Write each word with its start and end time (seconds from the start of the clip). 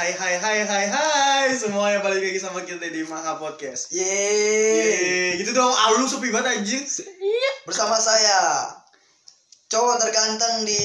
hai 0.00 0.16
hai 0.16 0.36
hai 0.40 0.60
hai 0.64 0.86
hai 0.88 1.46
semuanya 1.52 2.00
balik 2.00 2.24
lagi 2.24 2.40
sama 2.40 2.64
kita 2.64 2.88
di 2.88 3.04
Maha 3.04 3.36
Podcast. 3.36 3.92
Yeay. 3.92 5.36
Yeay, 5.36 5.44
gitu 5.44 5.52
dong. 5.52 5.68
Ah, 5.76 5.92
lu 5.92 6.08
sepi 6.08 6.32
banget 6.32 6.56
anjing. 6.56 6.88
Bersama 7.68 8.00
saya 8.00 8.64
cowok 9.68 10.00
terganteng 10.00 10.64
di 10.64 10.80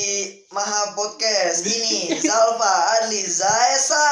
Maha 0.52 1.00
Podcast 1.00 1.64
ini 1.64 2.12
Salva 2.28 3.00
Adli 3.00 3.24
Zaesa. 3.24 4.08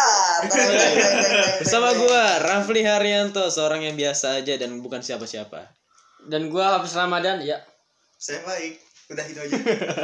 Bersama 1.59 1.91
gua 1.99 2.39
Rafli 2.39 2.87
Haryanto, 2.87 3.43
seorang 3.51 3.83
yang 3.83 3.99
biasa 3.99 4.39
aja 4.39 4.55
dan 4.55 4.79
bukan 4.79 5.03
siapa-siapa. 5.03 5.67
Dan 6.31 6.47
gua 6.47 6.79
Hafiz 6.79 6.95
Ramadan, 6.95 7.43
ya. 7.43 7.59
Saya 8.15 8.39
baik. 8.47 8.79
Udah 9.13 9.25
itu 9.25 9.39
aja. 9.39 9.53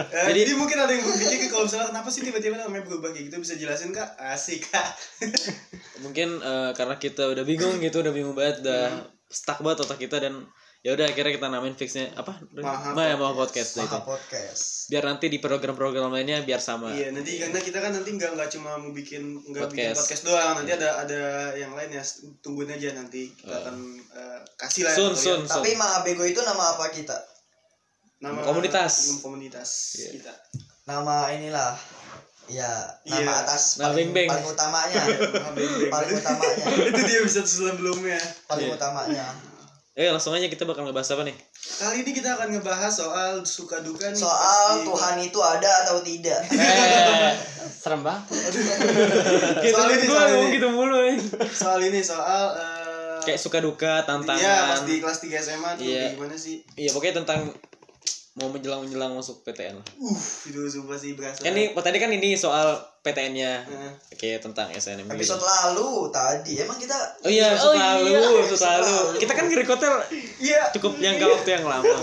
Eh, 0.10 0.26
jadi, 0.34 0.42
Jadi- 0.46 0.58
mungkin 0.58 0.78
ada 0.78 0.92
yang 0.94 1.04
berpikir 1.04 1.50
kalau 1.50 1.66
misalnya 1.66 1.90
kenapa 1.92 2.10
sih 2.10 2.22
tiba-tiba 2.22 2.56
namanya 2.58 2.86
berubah 2.86 3.10
kayak 3.10 3.30
gitu 3.30 3.38
bisa 3.42 3.54
jelasin 3.58 3.90
kak? 3.90 4.10
Asik 4.18 4.70
kak. 4.70 4.90
Mungkin 6.06 6.40
eh, 6.40 6.72
karena 6.74 6.96
kita 6.96 7.28
udah 7.28 7.44
bingung 7.44 7.78
gitu, 7.78 8.00
udah 8.00 8.14
bingung 8.14 8.34
banget, 8.34 8.64
udah 8.64 9.04
stuck 9.28 9.60
banget 9.62 9.86
otak 9.86 10.00
kita 10.00 10.18
dan 10.18 10.48
ya 10.80 10.96
udah 10.96 11.12
akhirnya 11.12 11.36
kita 11.36 11.48
namain 11.52 11.76
fixnya 11.76 12.08
apa? 12.16 12.40
Maha 12.56 12.96
Maha, 12.96 13.20
Maha 13.20 13.34
Podcast. 13.36 13.76
itu. 13.76 13.84
Maha 13.84 14.00
Podcast. 14.00 14.88
Biar 14.88 15.04
nanti 15.04 15.28
di 15.28 15.38
program-program 15.38 16.08
lainnya 16.08 16.40
biar 16.48 16.64
sama. 16.64 16.96
Iya 16.96 17.12
nanti 17.12 17.36
karena 17.36 17.60
kita 17.60 17.84
kan 17.84 17.92
nanti 17.92 18.10
nggak 18.16 18.32
nggak 18.40 18.50
cuma 18.56 18.80
mau 18.80 18.96
bikin 18.96 19.44
nggak 19.44 19.76
bikin 19.76 19.92
Podcast. 19.92 20.24
doang 20.24 20.64
nanti 20.64 20.72
ada 20.80 21.04
ada 21.04 21.22
yang 21.54 21.76
lain 21.76 21.92
ya 21.92 22.04
tungguin 22.40 22.72
aja 22.72 22.96
nanti 22.96 23.28
kita 23.36 23.56
akan 23.60 23.76
eh, 24.00 24.40
kasih 24.56 24.88
lah. 24.88 24.96
Tapi 25.44 25.76
Maha 25.76 26.00
Bego 26.08 26.24
itu 26.24 26.40
nama 26.40 26.80
apa 26.80 26.88
kita? 26.96 27.18
Nama 28.20 28.40
Komunitas. 28.42 28.94
nama 29.10 29.20
komunitas 29.24 29.70
Iya. 29.96 30.10
kita 30.14 30.34
Nama 30.86 31.16
inilah 31.32 31.72
ya 32.48 32.72
nama 33.06 33.22
Iya. 33.24 33.44
atas 33.44 33.78
Nama 33.78 33.90
paling, 33.90 34.10
beng-beng. 34.10 34.28
paling 34.28 34.48
utamanya 34.50 35.02
paling 35.88 36.12
utamanya 36.20 36.56
itu 36.84 37.02
dia 37.06 37.20
bisa 37.22 37.42
sebelumnya 37.42 38.20
paling 38.46 38.66
Iya. 38.66 38.76
utamanya 38.76 39.28
Eh 39.94 40.08
langsung 40.08 40.32
aja 40.32 40.48
kita 40.48 40.64
bakal 40.64 40.84
ngebahas 40.86 41.12
apa 41.12 41.24
nih? 41.24 41.36
kali 41.76 41.96
ini 42.02 42.12
kita 42.14 42.32
akan 42.34 42.48
ngebahas 42.54 42.88
soal 42.90 43.44
suka 43.44 43.80
duka 43.80 44.08
nih 44.08 44.16
soal 44.18 44.80
pasti. 44.80 44.88
Tuhan 44.88 45.16
itu 45.22 45.40
ada 45.42 45.72
atau 45.84 46.00
tidak 46.00 46.40
Eh, 46.50 47.32
serem 47.84 48.00
banget. 48.00 48.24
soal 49.66 49.88
ini 49.90 50.06
soal 50.06 50.28
ini 50.34 50.48
gitu 50.54 50.68
mulu 50.70 51.00
ya. 51.04 51.16
soal 51.46 51.80
ini 51.82 52.00
soal 52.00 52.44
eh, 52.54 53.20
Kayak 53.22 53.40
suka 53.42 53.60
duka, 53.60 54.00
tantangan. 54.02 54.40
Iya, 54.40 54.56
pas 54.72 54.82
di 54.82 54.96
kelas 54.98 55.20
3 55.20 55.36
SMA 55.38 55.70
tuh 55.76 55.84
Iya. 55.84 56.16
gimana 56.16 56.34
sih? 56.34 56.64
Iya 56.74 56.90
pokoknya 56.90 57.16
tentang 57.20 57.52
mau 58.40 58.48
menjelang 58.48 58.82
menjelang 58.82 59.12
masuk 59.12 59.44
PTN 59.44 59.76
lah. 59.76 59.86
Uh, 59.96 60.16
itu 60.46 60.60
sumpah 60.66 60.96
sih 60.96 61.14
berasa. 61.14 61.40
Kan 61.40 61.52
ini 61.52 61.72
tadi 61.74 61.98
kan 61.98 62.10
ini 62.10 62.34
soal 62.34 62.74
PTN-nya. 63.00 63.64
Nah, 63.64 63.92
Oke 64.10 64.36
tentang 64.38 64.68
SNM. 64.70 65.08
episode 65.08 65.40
lalu 65.40 66.08
tadi 66.10 66.56
emang 66.58 66.76
kita 66.76 66.96
Oh 67.22 67.30
iya, 67.30 67.52
Oh 67.54 67.72
selalu, 67.72 68.08
iya, 68.08 68.20
selalu. 68.46 68.56
selalu. 68.56 68.98
Kita 69.18 69.32
kan 69.34 69.44
nge-recordnya 69.46 69.90
Iya. 70.38 70.62
cukup 70.74 70.92
jangka 70.98 71.26
waktu 71.30 71.50
yang 71.54 71.66
lama. 71.66 71.96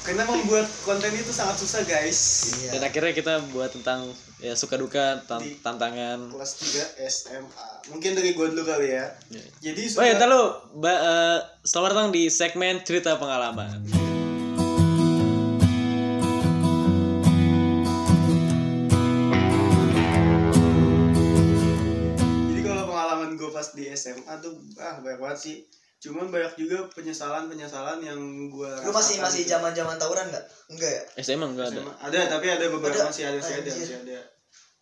Karena 0.00 0.22
membuat 0.24 0.66
konten 0.80 1.10
itu 1.12 1.28
sangat 1.28 1.54
susah, 1.56 1.82
guys. 1.82 2.18
iya 2.56 2.72
Dan 2.72 2.82
akhirnya 2.84 3.10
kita 3.12 3.42
buat 3.50 3.70
tentang 3.70 4.06
ya 4.38 4.54
suka 4.54 4.74
duka, 4.74 5.20
tan- 5.20 5.38
Di- 5.40 5.58
tantangan. 5.60 6.30
Kelas 6.30 6.52
3 6.56 6.82
SMA. 7.04 7.68
Mungkin 7.88 8.14
dari 8.14 8.32
gua 8.32 8.48
dulu 8.48 8.64
kali 8.64 8.86
ya. 8.88 9.06
Iya. 9.28 9.44
Jadi 9.60 9.82
Oh 9.92 10.04
ya, 10.04 10.14
lu, 10.24 10.42
ba- 10.76 11.02
eh, 11.04 11.38
selamat 11.60 11.90
datang 11.92 12.08
di 12.10 12.26
segmen 12.26 12.80
cerita 12.80 13.14
pengalaman. 13.14 13.99
SMA 24.00 24.34
tuh 24.40 24.56
ah 24.80 24.96
banyak 25.04 25.20
banget 25.20 25.38
sih. 25.38 25.56
Cuman 26.00 26.32
banyak 26.32 26.56
juga 26.56 26.88
penyesalan-penyesalan 26.96 28.00
yang 28.00 28.16
gue 28.48 28.72
lu 28.88 28.88
masih 28.88 29.20
masih 29.20 29.44
zaman 29.44 29.76
zaman 29.76 30.00
tawuran 30.00 30.24
nggak 30.32 30.44
enggak 30.72 30.92
ya 30.96 31.02
SMA 31.20 31.44
enggak 31.44 31.76
ada. 31.76 31.80
Ada, 32.08 32.20
tapi 32.40 32.46
ada 32.48 32.64
beberapa 32.72 32.96
Ada. 32.96 33.12
masih 33.12 33.24
ada, 33.28 33.36
masih 33.36 33.54
ada, 33.60 33.68
masih 33.68 33.98
ada. 34.00 34.18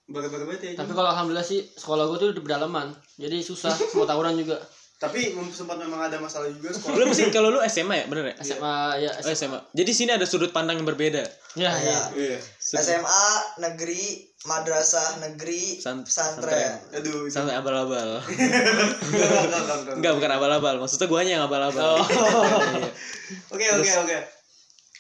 Beberapa 0.08 0.54
ya. 0.62 0.78
Tapi 0.78 0.92
kalau 0.94 1.10
alhamdulillah 1.10 1.44
sih 1.44 1.66
sekolah 1.74 2.06
gua 2.06 2.16
tuh 2.22 2.30
di 2.30 2.40
pedalaman. 2.40 2.94
Jadi 3.18 3.42
susah 3.42 3.74
mau 3.98 4.06
tawuran 4.06 4.38
juga. 4.38 4.62
Tapi 4.98 5.31
sempat 5.48 5.78
memang 5.78 6.03
ada 6.03 6.19
masalah 6.19 6.50
juga 6.50 6.75
sekolah. 6.75 6.98
Lu 6.98 7.06
mesti 7.06 7.31
kalau 7.31 7.54
lu 7.54 7.62
SMA 7.62 7.94
ya, 7.94 8.04
bener 8.10 8.34
ya? 8.34 8.36
SMA 8.42 8.76
ya 8.98 9.10
Oh, 9.14 9.31
SMA. 9.31 9.59
Jadi 9.70 9.91
sini 9.94 10.10
ada 10.10 10.26
sudut 10.26 10.50
pandang 10.50 10.75
yang 10.75 10.88
berbeda. 10.91 11.22
Ya, 11.54 11.70
ya. 11.70 11.78
Iya. 11.78 12.00
Iya. 12.19 12.38
Sudut- 12.59 12.82
SMA 12.82 13.25
negeri 13.62 14.26
madrasah 14.41 15.19
negeri 15.19 15.78
San- 15.78 16.03
pesantren 16.03 16.82
Aduh. 16.94 17.31
Sampai 17.31 17.54
abal-abal. 17.54 18.19
Enggak, 19.98 20.12
bukan 20.19 20.31
abal-abal. 20.31 20.75
Maksudnya 20.78 21.06
guanya 21.06 21.32
yang 21.38 21.44
abal-abal. 21.47 22.03
Iya. 22.03 22.91
Oke, 23.53 23.66
oke, 23.76 23.91
oke. 24.03 24.19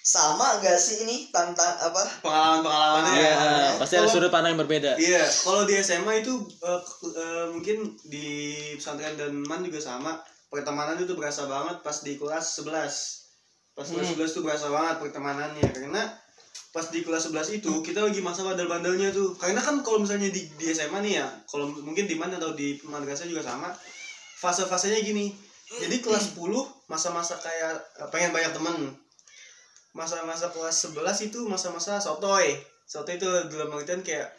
Sama 0.08 0.56
gak 0.58 0.80
sih 0.80 1.04
ini 1.04 1.28
tantang 1.28 1.68
apa 1.76 2.00
Pengalaman-pengalamannya. 2.24 3.12
Iya, 3.14 3.28
ya. 3.28 3.68
pasti 3.76 3.94
ada 3.94 4.00
Kalau- 4.00 4.14
sudut 4.16 4.32
pandang 4.32 4.56
yang 4.56 4.62
berbeda. 4.64 4.96
Iya, 4.96 5.20
kalau 5.44 5.68
di 5.68 5.76
SMA 5.76 6.24
itu 6.24 6.32
ke- 6.48 7.12
eh, 7.12 7.46
mungkin 7.52 7.76
di 8.02 8.26
pesantren 8.72 9.14
dan 9.14 9.36
man 9.44 9.60
juga 9.60 9.76
sama. 9.78 10.16
Pertemanan 10.48 10.96
itu 10.96 11.12
berasa 11.12 11.44
banget 11.44 11.84
pas 11.84 12.00
di 12.00 12.16
kelas 12.16 12.56
11. 12.56 13.28
Pas 13.76 13.84
kelas 13.84 14.08
11 14.08 14.32
tuh 14.32 14.40
berasa 14.40 14.72
banget 14.72 14.96
pertemanannya 14.98 15.68
karena 15.68 16.02
pas 16.70 16.88
di 16.88 17.04
kelas 17.04 17.28
11 17.28 17.52
itu 17.52 17.68
kita 17.78 18.00
lagi 18.00 18.24
masa 18.24 18.48
bandel-bandelnya 18.48 19.12
tuh. 19.12 19.36
Karena 19.36 19.60
kan 19.60 19.84
kalau 19.84 20.00
misalnya 20.00 20.32
di, 20.32 20.48
di 20.48 20.66
SMA 20.68 21.04
nih 21.04 21.20
ya, 21.20 21.28
kalau 21.44 21.68
mungkin 21.68 22.08
di 22.08 22.16
mana 22.16 22.40
atau 22.40 22.56
di 22.56 22.80
madrasah 22.82 23.28
juga 23.28 23.44
sama. 23.44 23.68
Fase-fasenya 24.36 25.04
gini. 25.04 25.36
Jadi 25.68 26.00
kelas 26.00 26.32
10 26.32 26.48
masa-masa 26.86 27.36
kayak 27.36 27.76
eh, 27.98 28.08
pengen 28.08 28.32
banyak 28.32 28.56
temen. 28.56 28.96
Masa-masa 29.98 30.46
kelas 30.54 30.94
11 30.94 31.26
itu 31.26 31.42
masa-masa 31.50 31.98
sotoy. 31.98 32.54
Sotoy 32.86 33.18
itu 33.18 33.26
dalam 33.26 33.74
artian 33.74 33.98
kayak 34.06 34.30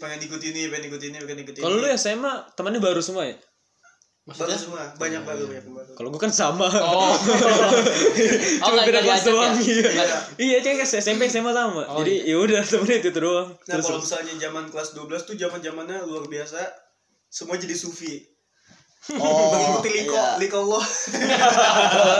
pengen 0.00 0.20
ikut 0.24 0.40
ini, 0.40 0.72
pengen 0.72 0.88
ikut 0.88 1.02
ini, 1.04 1.16
pengen 1.20 1.44
ikut 1.44 1.54
ini. 1.60 1.62
Kalau 1.62 1.76
lu 1.76 1.86
SMA 1.92 2.32
temannya 2.56 2.80
baru 2.80 3.04
semua 3.04 3.28
ya? 3.28 3.36
baru 4.24 4.40
Maksudnya? 4.40 4.56
semua, 4.56 4.82
banyak 4.96 5.20
baru, 5.20 5.44
banyak 5.44 5.64
baru. 5.68 5.92
Kalau 6.00 6.08
gua 6.08 6.20
kan 6.24 6.32
sama. 6.32 6.64
Oh. 6.64 6.72
oh, 6.80 7.12
Cuma 8.64 8.72
enggak 8.72 8.88
beda 8.88 9.00
kelas 9.04 9.20
ya. 9.20 9.28
doang. 9.28 9.54
Iya. 9.60 10.16
Iya, 10.40 10.56
cek 10.64 10.80
SMP 10.88 11.28
SMA 11.28 11.52
sama. 11.52 11.84
Oh, 11.84 12.00
Jadi 12.00 12.24
ya 12.24 12.40
udah 12.40 12.64
temennya 12.64 13.04
itu 13.04 13.20
doang. 13.20 13.52
Nah, 13.52 13.76
Terus 13.76 13.84
kalau 13.84 14.00
misalnya 14.00 14.32
zaman 14.40 14.64
kelas 14.72 14.96
12 14.96 15.28
tuh 15.28 15.36
zaman-zamannya 15.36 16.08
luar 16.08 16.24
biasa. 16.24 16.56
Semua 17.28 17.60
jadi 17.60 17.76
sufi. 17.76 18.24
Oh 19.14 19.50
Mengikuti 19.50 19.90
liko, 19.94 20.14
iya. 20.14 20.36
liko 20.36 20.56
Allah. 20.64 20.84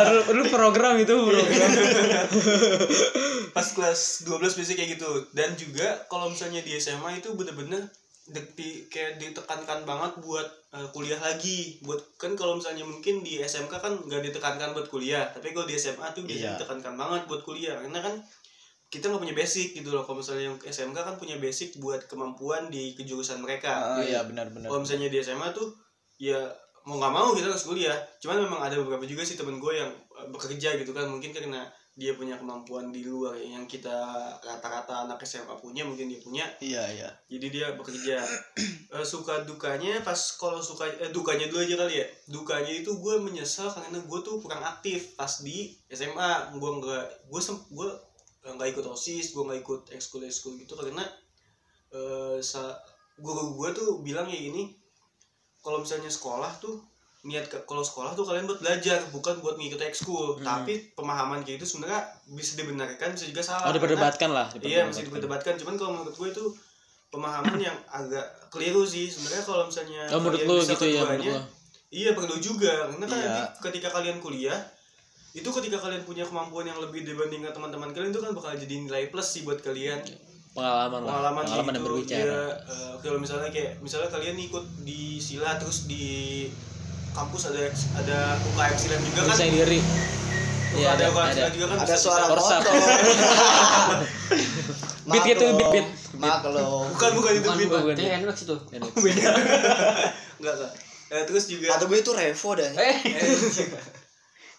lu, 0.07 0.21
lu 0.33 0.43
program 0.49 0.95
itu 0.97 1.15
program. 1.15 1.69
Pas 3.57 3.67
kelas 3.67 4.01
12 4.25 4.37
biasanya 4.53 4.79
kayak 4.79 4.91
gitu. 4.93 5.11
Dan 5.31 5.55
juga 5.55 6.05
kalau 6.07 6.29
misalnya 6.29 6.61
di 6.61 6.75
SMA 6.75 7.19
itu 7.19 7.33
bener-bener 7.33 7.89
di- 8.27 8.85
kayak 8.87 9.17
ditekankan 9.17 9.85
banget 9.85 10.17
buat 10.19 10.49
eh, 10.73 10.89
kuliah 10.91 11.17
lagi 11.19 11.77
buat 11.81 12.17
kan 12.17 12.33
kalau 12.33 12.57
misalnya 12.57 12.81
mungkin 12.83 13.21
di 13.21 13.37
SMK 13.39 13.69
kan 13.75 13.93
nggak 13.99 14.25
ditekankan 14.25 14.73
buat 14.73 14.89
kuliah 14.89 15.29
tapi 15.29 15.53
kalau 15.53 15.65
di 15.65 15.77
SMA 15.77 16.09
tuh 16.11 16.25
biasanya 16.25 16.41
Iya. 16.43 16.57
ditekankan 16.57 16.95
banget 16.95 17.23
buat 17.25 17.45
kuliah 17.45 17.77
karena 17.79 18.01
kan 18.01 18.17
kita 18.89 19.07
nggak 19.07 19.21
punya 19.21 19.37
basic 19.37 19.77
gitu 19.77 19.93
loh 19.93 20.03
kalau 20.03 20.25
misalnya 20.25 20.49
yang 20.49 20.57
SMK 20.59 20.97
kan 20.97 21.15
punya 21.15 21.37
basic 21.37 21.77
buat 21.77 22.01
kemampuan 22.07 22.73
di 22.73 22.97
kejurusan 22.97 23.39
mereka 23.39 23.93
Ah, 23.93 24.01
iya 24.01 24.25
benar-benar 24.25 24.67
kalau 24.67 24.81
misalnya 24.81 25.13
di 25.13 25.21
SMA 25.21 25.53
tuh 25.53 25.77
ya 26.17 26.41
mau 26.85 27.01
nggak 27.01 27.15
mau 27.17 27.33
kita 27.33 27.49
harus 27.49 27.65
kuliah. 27.65 27.97
Cuman 28.21 28.45
memang 28.45 28.61
ada 28.61 28.77
beberapa 28.77 29.09
juga 29.09 29.25
sih 29.25 29.41
temen 29.41 29.57
gue 29.57 29.73
yang 29.73 29.91
eh, 29.91 30.29
bekerja 30.29 30.77
gitu 30.77 30.93
kan. 30.93 31.09
Mungkin 31.09 31.33
karena 31.33 31.65
dia 31.95 32.11
punya 32.19 32.35
kemampuan 32.35 32.91
di 32.91 33.07
luar 33.07 33.39
yang 33.39 33.71
kita 33.71 33.95
rata-rata 34.43 35.07
anak 35.07 35.23
SMA 35.23 35.55
punya 35.63 35.87
mungkin 35.87 36.11
dia 36.11 36.21
punya. 36.21 36.45
Iya 36.61 36.83
iya. 36.93 37.09
Jadi 37.31 37.47
dia 37.51 37.67
bekerja. 37.75 38.21
Eh, 38.95 39.03
suka 39.03 39.43
dukanya 39.43 39.99
pas 40.07 40.15
kalau 40.39 40.63
suka 40.63 40.87
eh, 40.87 41.11
dukanya 41.11 41.51
dulu 41.51 41.67
aja 41.67 41.75
kali 41.75 41.99
ya. 41.99 42.07
Dukanya 42.31 42.71
itu 42.71 42.95
gue 42.95 43.19
menyesal 43.19 43.67
karena 43.67 43.99
gue 43.99 44.19
tuh 44.23 44.39
kurang 44.39 44.63
aktif 44.63 45.19
pas 45.19 45.43
di 45.43 45.75
SMA 45.91 46.55
gue 46.55 46.71
nggak 46.79 47.05
gue 47.27 47.41
sem 47.43 47.59
gue 47.75 47.89
nggak 48.45 48.77
ikut 48.77 48.87
osis 48.87 49.33
gue 49.33 49.43
nggak 49.43 49.61
ikut 49.65 49.83
ekskul 49.97 50.23
ekskul 50.23 50.55
gitu 50.61 50.77
karena 50.77 51.03
eh 51.97 52.39
sa 52.39 52.77
guru 53.19 53.57
gue 53.57 53.69
tuh 53.73 53.89
bilang 54.05 54.29
ya 54.29 54.37
gini 54.37 54.84
kalau 55.65 55.81
misalnya 55.81 56.07
sekolah 56.09 56.53
tuh 56.59 56.77
niat 57.25 57.49
ke 57.49 57.57
kalau 57.65 57.81
sekolah 57.81 58.13
tuh 58.13 58.23
kalian 58.23 58.45
buat 58.45 58.61
belajar 58.61 59.01
bukan 59.09 59.41
buat 59.41 59.57
ngikut 59.57 59.81
ekskul 59.83 60.37
Hmm. 60.37 60.45
tapi 60.45 60.93
pemahaman 60.93 61.41
kayak 61.41 61.57
itu 61.57 61.67
sebenarnya 61.67 62.05
bisa 62.29 62.53
dibenarkan 62.55 63.09
bisa 63.11 63.25
juga 63.25 63.41
salah 63.41 63.59
Oh, 63.59 63.65
Karena- 63.67 63.77
diperdebatkan 63.81 64.31
lah. 64.31 64.47
Iya 64.55 64.85
masih 64.85 65.09
diperdebatkan, 65.09 65.57
cuman 65.57 65.75
kalau 65.75 65.91
menurut 65.95 66.13
gue 66.13 66.29
itu 66.31 66.45
pemahaman 67.09 67.57
yang 67.59 67.73
agak 67.89 68.23
keliru 68.51 68.85
sih 68.85 69.09
sebenarnya 69.09 69.41
kalau 69.43 69.65
misalnya 69.65 70.05
Oh, 70.11 70.21
menurut 70.21 70.41
lu 70.43 70.55
gitu 70.61 70.85
ya, 70.85 71.01
menurut 71.03 71.25
lu. 71.25 71.41
iya 71.89 72.11
perlu 72.13 72.37
juga 72.39 72.69
karena 72.85 73.07
kan 73.07 73.17
Iya. 73.17 73.25
nanti 73.25 73.41
ketika 73.65 73.89
kalian 73.91 74.19
kuliah 74.19 74.61
itu 75.33 75.49
ketika 75.49 75.81
kalian 75.81 76.05
punya 76.05 76.23
kemampuan 76.23 76.63
yang 76.65 76.79
lebih 76.79 77.03
dibandingkan 77.03 77.51
teman-teman 77.51 77.91
kalian 77.91 78.11
itu 78.11 78.21
kan 78.21 78.31
bakal 78.31 78.53
jadi 78.53 78.75
nilai 78.81 79.09
plus 79.09 79.27
sih 79.29 79.43
buat 79.43 79.59
kalian 79.59 79.99
pengalaman 80.55 81.03
lah 81.03 81.11
pengalaman, 81.11 81.43
pengalaman 81.43 81.73
gitu, 81.75 81.75
yang 81.75 81.87
berbicara. 81.91 82.23
dia, 82.23 82.71
eh, 82.71 82.95
kalau 83.03 83.19
misalnya 83.19 83.51
kayak 83.51 83.73
misalnya 83.83 84.09
kalian 84.09 84.39
ikut 84.39 84.65
di 84.87 85.19
sila 85.19 85.59
terus 85.59 85.91
di 85.91 86.47
kampus 87.11 87.51
ada 87.51 87.63
ada 87.99 88.19
UKM 88.55 88.77
silat 88.79 89.01
juga 89.03 89.21
kan 89.27 89.35
bisa 89.35 89.47
diri 89.51 89.81
Kalau 90.75 90.83
Iya, 90.83 90.89
ada 90.91 91.07
ada, 91.07 91.11
UKM 91.11 91.23
ada. 91.23 91.35
silat 91.35 91.53
juga 91.55 91.67
kan? 91.71 91.79
Ada 91.83 91.97
suara 91.99 92.25
motor. 92.31 92.75
Beat 95.05 95.21
gitu, 95.29 95.45
beat, 95.53 95.69
beat. 95.69 95.89
maklum. 96.17 96.89
Bukan 96.97 97.11
bukan 97.13 97.33
itu 97.37 97.49
beat. 97.61 97.69
bukan. 97.69 97.93
Dia 97.93 98.17
Nmax 98.25 98.49
itu. 98.49 98.57
Enak. 98.73 98.89
enggak 100.41 100.55
enggak. 100.57 100.73
Eh, 101.13 101.23
terus 101.29 101.45
juga 101.47 101.77
atau 101.77 101.87
gue 101.87 101.99
itu 102.01 102.11
revo 102.11 102.51
dan 102.57 102.73
eh. 102.75 102.97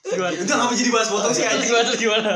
Gimana? 0.06 0.38
Itu 0.38 0.54
ngapa 0.54 0.74
jadi 0.78 0.92
bahas 0.94 1.10
potong 1.10 1.34
sih 1.34 1.42
anjing? 1.42 1.66
gimana 1.66 1.92
gimana 1.98 2.32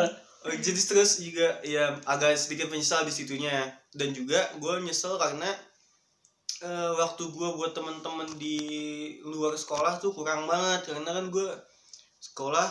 jadi 0.47 0.79
terus 0.79 1.19
juga 1.19 1.59
ya 1.67 1.99
agak 2.07 2.35
sedikit 2.39 2.71
menyesal 2.71 3.03
di 3.03 3.11
situnya. 3.11 3.67
Dan 3.91 4.15
juga 4.15 4.39
gue 4.55 4.73
nyesel 4.85 5.19
karena 5.19 5.49
eh, 6.63 6.91
waktu 6.95 7.23
gue 7.27 7.49
buat 7.59 7.75
teman-teman 7.75 8.29
di 8.39 8.57
luar 9.25 9.57
sekolah 9.59 9.99
tuh 9.99 10.15
kurang 10.15 10.47
banget. 10.47 10.93
Karena 10.93 11.11
kan 11.11 11.27
gue 11.27 11.47
sekolah 12.19 12.67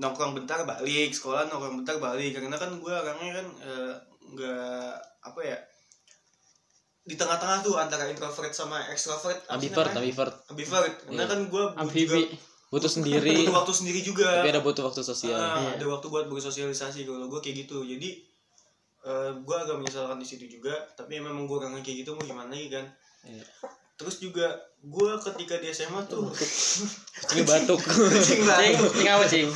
nongkrong 0.00 0.32
bentar 0.34 0.64
balik 0.64 1.14
sekolah 1.14 1.46
nongkrong 1.46 1.86
bentar 1.86 2.02
balik. 2.02 2.34
Karena 2.34 2.58
kan 2.58 2.74
gue 2.82 2.92
orangnya 2.94 3.30
kan 3.38 3.46
eh, 3.62 3.94
nggak 4.32 4.92
apa 5.22 5.40
ya 5.44 5.58
di 7.02 7.18
tengah-tengah 7.18 7.66
tuh 7.66 7.74
antara 7.82 8.06
introvert 8.06 8.54
sama 8.54 8.78
extrovert. 8.94 9.42
Ambivert 9.50 9.90
ambivert. 9.90 10.34
Ambivert. 10.54 10.94
Karena 11.02 11.26
Iya. 11.26 11.30
kan 11.34 11.40
gue 11.50 11.64
butuh 12.72 12.88
sendiri. 12.88 13.44
butuh 13.44 13.52
waktu 13.52 13.72
sendiri 13.76 14.00
juga. 14.00 14.40
Tapi 14.40 14.48
ada 14.48 14.64
butuh 14.64 14.88
waktu 14.88 15.04
sosial. 15.04 15.36
Ah, 15.36 15.60
Iya. 15.60 15.76
ada 15.76 15.86
waktu 15.92 16.06
buat 16.08 16.24
bersosialisasi 16.26 17.04
kalau 17.04 17.28
gue 17.28 17.38
kayak 17.38 17.68
gitu. 17.68 17.84
Jadi 17.84 18.24
eh 19.02 19.30
gue 19.36 19.56
agak 19.58 19.76
menyesalkan 19.76 20.16
di 20.16 20.24
situ 20.24 20.48
juga. 20.48 20.72
Tapi 20.96 21.20
memang 21.20 21.44
gue 21.44 21.56
orangnya 21.58 21.84
kayak 21.84 22.00
gitu 22.00 22.16
mau 22.16 22.24
gimana 22.24 22.48
lagi 22.48 22.72
kan? 22.72 22.88
Iya. 23.22 23.44
terus 23.92 24.18
juga 24.18 24.50
gue 24.82 25.12
ketika 25.22 25.62
di 25.62 25.70
SMA 25.70 26.02
tuh 26.10 26.26
ini 27.36 27.46
batuk. 27.46 27.78
Kucing 27.78 28.18
cing 28.18 28.42
batuk. 28.42 28.90
cing 28.90 29.06
apa 29.06 29.24
cing 29.30 29.46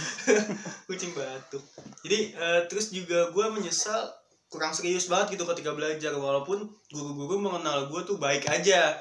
kucing 0.87 1.11
batuk. 1.11 1.65
Jadi 2.05 2.31
eh, 2.31 2.61
terus 2.71 2.95
juga 2.95 3.27
gue 3.35 3.47
menyesal 3.51 4.07
kurang 4.47 4.71
serius 4.71 5.11
banget 5.11 5.35
gitu 5.35 5.43
ketika 5.51 5.75
belajar. 5.75 6.15
Walaupun 6.15 6.63
guru-guru 6.87 7.43
mengenal 7.43 7.91
gue 7.91 8.07
tuh 8.07 8.23
baik 8.23 8.47
aja 8.47 8.95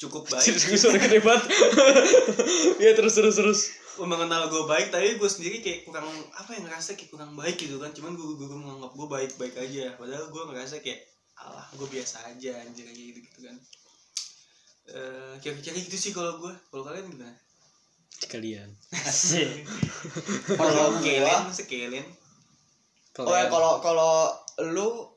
cukup 0.00 0.24
baik. 0.32 0.56
Suara 0.56 0.96
gede 0.96 1.20
banget. 1.20 1.44
Ya 2.84 2.96
terus 2.96 3.14
terus 3.14 3.36
terus. 3.36 3.60
Mengenal 4.00 4.48
gue 4.48 4.64
baik 4.64 4.88
tapi 4.88 5.20
gue 5.20 5.30
sendiri 5.30 5.60
kayak 5.60 5.84
kurang 5.84 6.08
apa 6.32 6.56
yang 6.56 6.64
ngerasa 6.64 6.96
kayak 6.96 7.12
kurang 7.12 7.36
baik 7.36 7.60
gitu 7.60 7.76
kan. 7.76 7.92
Cuman 7.92 8.16
guru-guru 8.16 8.56
menganggap 8.56 8.96
gue 8.96 9.08
baik 9.08 9.32
baik 9.36 9.54
aja. 9.60 9.92
Padahal 10.00 10.32
gue 10.32 10.42
ngerasa 10.48 10.80
kayak 10.80 11.04
alah 11.36 11.68
gue 11.76 11.88
biasa 11.88 12.24
aja 12.32 12.52
anjir 12.64 12.88
kayak 12.88 12.96
gitu 13.12 13.18
gitu 13.20 13.38
kan. 13.44 13.56
Eh, 14.90 15.34
kira-kira 15.44 15.76
gitu 15.76 15.96
sih 16.00 16.16
kalau 16.16 16.40
gue 16.40 16.52
kalau 16.72 16.82
kalian 16.88 17.12
gimana? 17.12 17.36
Sekalian. 18.20 18.68
Kalau 20.60 21.00
sekalian 21.00 21.24
gua 21.24 21.56
sekalian 21.56 22.06
oh 23.18 23.34
ya 23.34 23.50
kalau 23.50 23.82
kalau 23.82 24.14
lu 24.70 25.10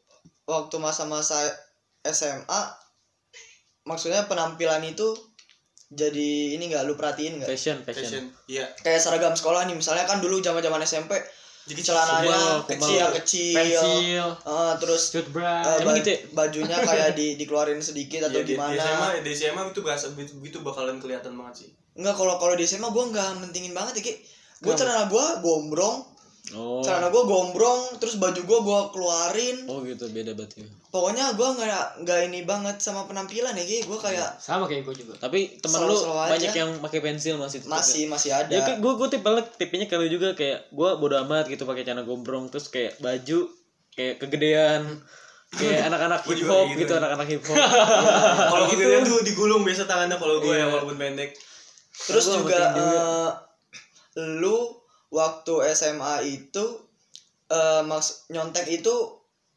waktu 0.49 0.75
masa-masa 0.81 1.37
SMA 2.03 2.61
maksudnya 3.83 4.25
penampilan 4.25 4.83
itu 4.83 5.11
jadi 5.89 6.29
ini 6.55 6.67
nggak? 6.67 6.83
Lu 6.83 6.95
perhatiin 6.95 7.37
nggak? 7.37 7.49
Fashion 7.49 7.77
fashion. 7.81 8.03
Fashion 8.03 8.23
iya. 8.47 8.65
Kayak 8.79 8.99
seragam 8.99 9.31
sekolah 9.31 9.63
nih 9.63 9.75
misalnya 9.75 10.03
kan 10.03 10.17
dulu 10.17 10.39
zaman 10.39 10.59
zaman 10.59 10.81
SMP 10.81 11.13
jadi 11.63 11.79
celananya 11.81 12.59
kecil 12.65 12.99
kumal. 12.99 13.15
kecil. 13.15 13.55
pensil 13.55 14.27
eh, 14.35 14.73
terus 14.77 15.03
Emang 15.15 15.79
ba- 15.85 15.95
gitu 15.95 16.09
ya? 16.09 16.17
bajunya 16.33 16.75
kayak 16.89 17.09
di 17.13 17.39
dikeluarin 17.39 17.79
sedikit 17.79 18.27
atau 18.27 18.35
Iya, 18.35 18.43
di, 18.43 18.47
di 18.49 18.53
gimana? 18.53 18.75
SMA 18.75 19.07
di 19.21 19.31
SMA 19.31 19.61
itu 19.65 19.79
berasa 19.79 20.05
begitu, 20.11 20.31
begitu 20.39 20.57
bakalan 20.59 20.99
kelihatan 20.99 21.31
banget 21.33 21.63
sih. 21.63 21.69
Enggak 21.93 22.15
kalau 22.15 22.35
kalau 22.35 22.55
di 22.55 22.65
SMA 22.65 22.89
gue 22.89 23.03
nggak 23.07 23.29
mentingin 23.39 23.71
banget 23.71 23.95
ya 23.95 24.03
Ki. 24.03 24.13
Gue 24.59 24.73
celana 24.73 25.05
gue 25.05 25.25
gombrong, 25.39 26.03
oh 26.51 26.83
celana 26.83 27.07
gue 27.07 27.23
gombrong, 27.23 27.95
terus 27.97 28.19
baju 28.19 28.35
gue 28.35 28.59
gue 28.61 28.79
keluarin. 28.91 29.57
oh 29.65 29.79
gitu 29.81 30.11
beda 30.11 30.33
berarti 30.33 30.67
Pokoknya 30.89 31.33
gue 31.33 31.49
nggak 31.49 32.03
nggak 32.03 32.19
ini 32.27 32.43
banget 32.43 32.77
sama 32.77 33.07
penampilan 33.07 33.55
ya 33.55 33.63
Ki. 33.63 33.81
Gue 33.81 33.97
kayak 33.97 34.37
sama 34.37 34.67
kayak 34.67 34.83
gue 34.83 34.93
juga 34.99 35.15
tapi 35.17 35.57
teman 35.57 35.79
lu 35.81 35.95
Slow-slow 35.95 36.19
aja. 36.19 36.31
banyak 36.35 36.51
yang 36.53 36.71
pakai 36.77 36.99
pensil 36.99 37.35
masih 37.37 37.59
tetap 37.59 37.71
ya? 37.71 37.77
masih 37.79 38.03
masih 38.05 38.29
ada. 38.29 38.51
ya 38.51 38.59
kayak 38.61 38.77
gue 38.77 38.93
gue 38.93 39.07
tipe 39.09 39.29
tipenya 39.57 39.87
kalau 39.87 40.05
juga 40.05 40.27
kayak 40.33 40.69
gue 40.69 40.89
bodo 40.99 41.15
amat 41.23 41.47
gitu 41.47 41.63
pakai 41.63 41.81
celana 41.81 42.03
gombrong 42.03 42.45
terus 42.47 42.67
kayak 42.67 42.99
baju 42.99 43.47
kayak 43.89 44.19
kegedean 44.19 45.01
kayak 45.49 45.79
anak-anak 45.87 46.21
hip 46.21 46.35
juga 46.35 46.51
hop 46.51 46.65
gitu. 46.69 46.79
gitu 46.81 46.93
anak-anak 46.93 47.27
hip 47.29 47.41
hop 47.41 47.57
kalau 48.51 48.65
gitu. 48.67 48.77
kegedean 48.77 49.01
tuh 49.07 49.19
digulung 49.23 49.61
biasa 49.63 49.87
tangannya 49.87 50.17
kalau 50.17 50.37
gue 50.37 50.51
Iya. 50.51 50.59
ya 50.59 50.65
walaupun 50.67 50.95
pendek 50.99 51.31
terus 51.95 52.25
juga 52.27 52.43
juga. 52.43 52.69
eh, 52.75 53.29
lu 54.37 54.82
waktu 55.13 55.53
SMA 55.71 56.13
itu 56.25 56.65
eh 57.47 57.81
maks 57.83 58.25
nyontek 58.27 58.65
itu 58.67 58.91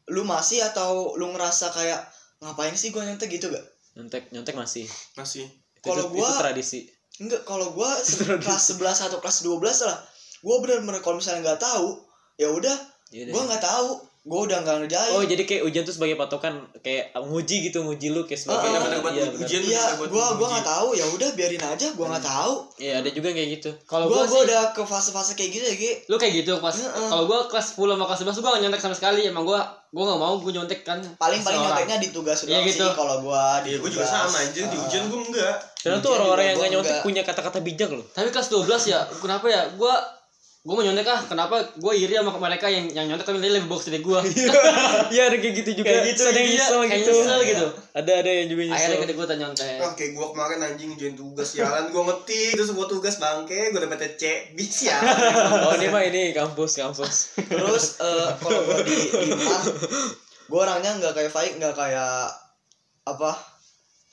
lu 0.07 0.21
masih 0.23 0.61
atau 0.61 1.17
lu 1.17 1.27
ngerasa 1.27 1.67
kayak 1.69 2.05
ngapain 2.39 2.71
sih 2.71 2.89
gue 2.89 3.01
nyontek? 3.01 3.27
Gitu 3.27 3.49
gak? 3.49 3.65
nyontek 3.93 4.29
nyontek 4.29 4.53
masih. 4.53 4.85
Masih. 5.15 5.49
Itu- 5.73 5.83
Kalau 5.83 6.05
itu, 6.05 6.15
gua- 6.15 6.29
itu 6.29 6.39
tradisi. 6.39 6.79
Enggak, 7.17 7.41
kalau 7.43 7.73
gue 7.73 7.89
kelas 8.37 8.63
11 8.71 8.77
atau 9.03 9.17
kelas 9.17 9.41
12 9.41 9.57
lah, 9.83 9.97
gue 10.37 10.55
bener-bener 10.61 11.01
kalau 11.01 11.17
misalnya 11.17 11.41
nggak 11.43 11.57
tahu, 11.59 11.97
ya 12.37 12.45
udah, 12.47 12.77
gue 13.09 13.25
deh. 13.25 13.33
nggak 13.33 13.57
tahu, 13.59 14.05
gue 14.27 14.39
udah 14.43 14.59
nggak 14.59 14.75
ngerjain. 14.81 15.11
oh 15.13 15.23
jadi 15.23 15.39
kayak 15.41 15.63
ujian 15.63 15.81
tuh 15.81 15.91
sebagai 15.91 16.13
patokan 16.13 16.53
kayak 16.77 17.15
nguji 17.15 17.63
gitu 17.63 17.79
nguji 17.79 18.11
lu 18.11 18.21
kayak 18.21 18.35
sebagai 18.37 18.59
Ah, 18.59 18.83
bener-bener 18.83 18.99
buat 18.99 19.13
iya, 19.13 19.25
ujian 19.33 19.61
Iya, 19.63 19.83
gua 19.97 20.35
uji. 20.35 20.43
nggak 20.43 20.65
tahu 20.67 20.87
ya 20.91 21.05
udah 21.07 21.29
biarin 21.31 21.63
aja, 21.63 21.87
gua 21.93 22.05
nggak 22.09 22.25
tahu. 22.25 22.53
Iya 22.75 22.93
ada 22.97 23.09
juga 23.09 23.31
kayak 23.31 23.49
gitu 23.55 23.69
kalau 23.83 24.05
Gua 24.05 24.21
gue 24.21 24.27
gua 24.27 24.41
udah 24.43 24.63
ke 24.69 24.83
fase-fase 24.83 25.31
kayak 25.33 25.49
gitu 25.49 25.63
ya, 25.65 25.75
Ki. 25.75 25.91
lu 26.05 26.15
kayak 26.15 26.33
gitu 26.37 26.59
pas 26.59 26.75
Heeh. 26.75 27.07
kalau 27.07 27.23
gue 27.23 27.39
kelas 27.47 27.67
10 27.71 27.87
sama 27.87 28.03
kelas 28.05 28.19
11 28.21 28.35
gue 28.35 28.49
gak 28.49 28.61
nyontek 28.61 28.81
sama 28.81 28.95
sekali 28.95 29.19
emang 29.23 29.43
gue 29.43 29.59
gue 29.87 30.03
gak 30.03 30.19
mau 30.19 30.35
gue 30.35 30.51
nyontek 30.51 30.79
kan 30.81 30.99
Paling 31.15 31.39
paling 31.39 31.47
Seorang. 31.57 31.63
nyonteknya 31.71 31.97
di 31.97 32.09
tugas 32.11 32.37
Iya, 32.41 32.51
doang 32.53 32.65
gitu. 32.67 32.83
sih 32.83 32.91
kalau 32.93 33.15
gua 33.21 33.43
di 33.61 33.69
Iya, 33.69 33.77
gue 33.79 33.89
juga 33.89 34.05
sama 34.05 34.37
anjir 34.37 34.65
di 34.65 34.77
ujian 34.77 35.03
gue 35.05 35.19
enggak. 35.23 35.55
karena 35.79 35.97
tuh 35.97 36.11
orang-orang 36.11 36.45
yang 36.45 36.57
gak 36.57 36.71
nyontek 36.73 36.97
punya 36.99 37.21
kata-kata 37.21 37.59
bijak 37.61 37.89
loh 37.89 38.03
tapi 38.09 38.27
kelas 38.27 38.49
12 38.49 38.67
ya 38.85 38.99
kenapa 39.13 39.45
ya 39.47 39.61
gue 39.71 39.93
gue 40.67 40.75
mau 40.75 40.83
nyontek 40.83 41.07
ah 41.07 41.23
kenapa 41.23 41.63
gue 41.79 41.93
iri 41.95 42.19
sama 42.19 42.35
mereka 42.43 42.67
yang 42.67 42.91
yang 42.91 43.07
nyontek 43.07 43.23
tapi 43.23 43.39
dia 43.39 43.55
lebih 43.55 43.71
box 43.71 43.87
dari 43.87 44.03
gue 44.03 44.19
iya 45.15 45.31
ada 45.31 45.39
kayak 45.39 45.55
gitu 45.63 45.79
juga 45.79 45.87
Kayak 45.87 46.03
gitu, 46.11 46.21
ada 46.27 46.35
yang 46.35 46.49
iya, 46.51 46.59
nyesel 46.59 46.79
kayak 46.83 46.99
gitu 46.99 47.11
nyesel 47.15 47.39
gitu. 47.47 47.67
ada 47.95 48.11
ada 48.19 48.31
yang 48.35 48.47
juga 48.51 48.63
nyesel 48.67 48.75
akhirnya 48.75 48.99
kita 48.99 49.13
gue 49.15 49.25
nyontek 49.39 49.77
Ah, 49.79 49.91
kayak 49.95 50.11
gue 50.11 50.27
kemarin 50.27 50.57
anjing 50.59 50.89
ngerjain 50.91 51.15
tugas 51.15 51.47
sialan 51.47 51.87
gue 51.87 52.03
ngetik 52.03 52.51
terus 52.59 52.69
buat 52.75 52.89
tugas 52.91 53.15
bangke 53.15 53.71
gue 53.71 53.79
dapetnya 53.79 54.09
C 54.19 54.23
bisa 54.59 54.99
oh 55.63 55.71
ini 55.79 55.87
mah 55.87 56.03
ini 56.03 56.35
kampus 56.35 56.71
kampus 56.83 57.15
Terus 57.47 58.03
eh, 58.03 58.27
kalau 58.43 58.59
gua 58.67 58.83
di 58.83 58.97
di 59.07 59.29
gua 60.51 60.59
orangnya 60.67 60.99
nggak 60.99 61.13
kayak 61.15 61.31
Faik, 61.31 61.53
nggak 61.59 61.75
kayak 61.75 62.27
apa? 63.07 63.31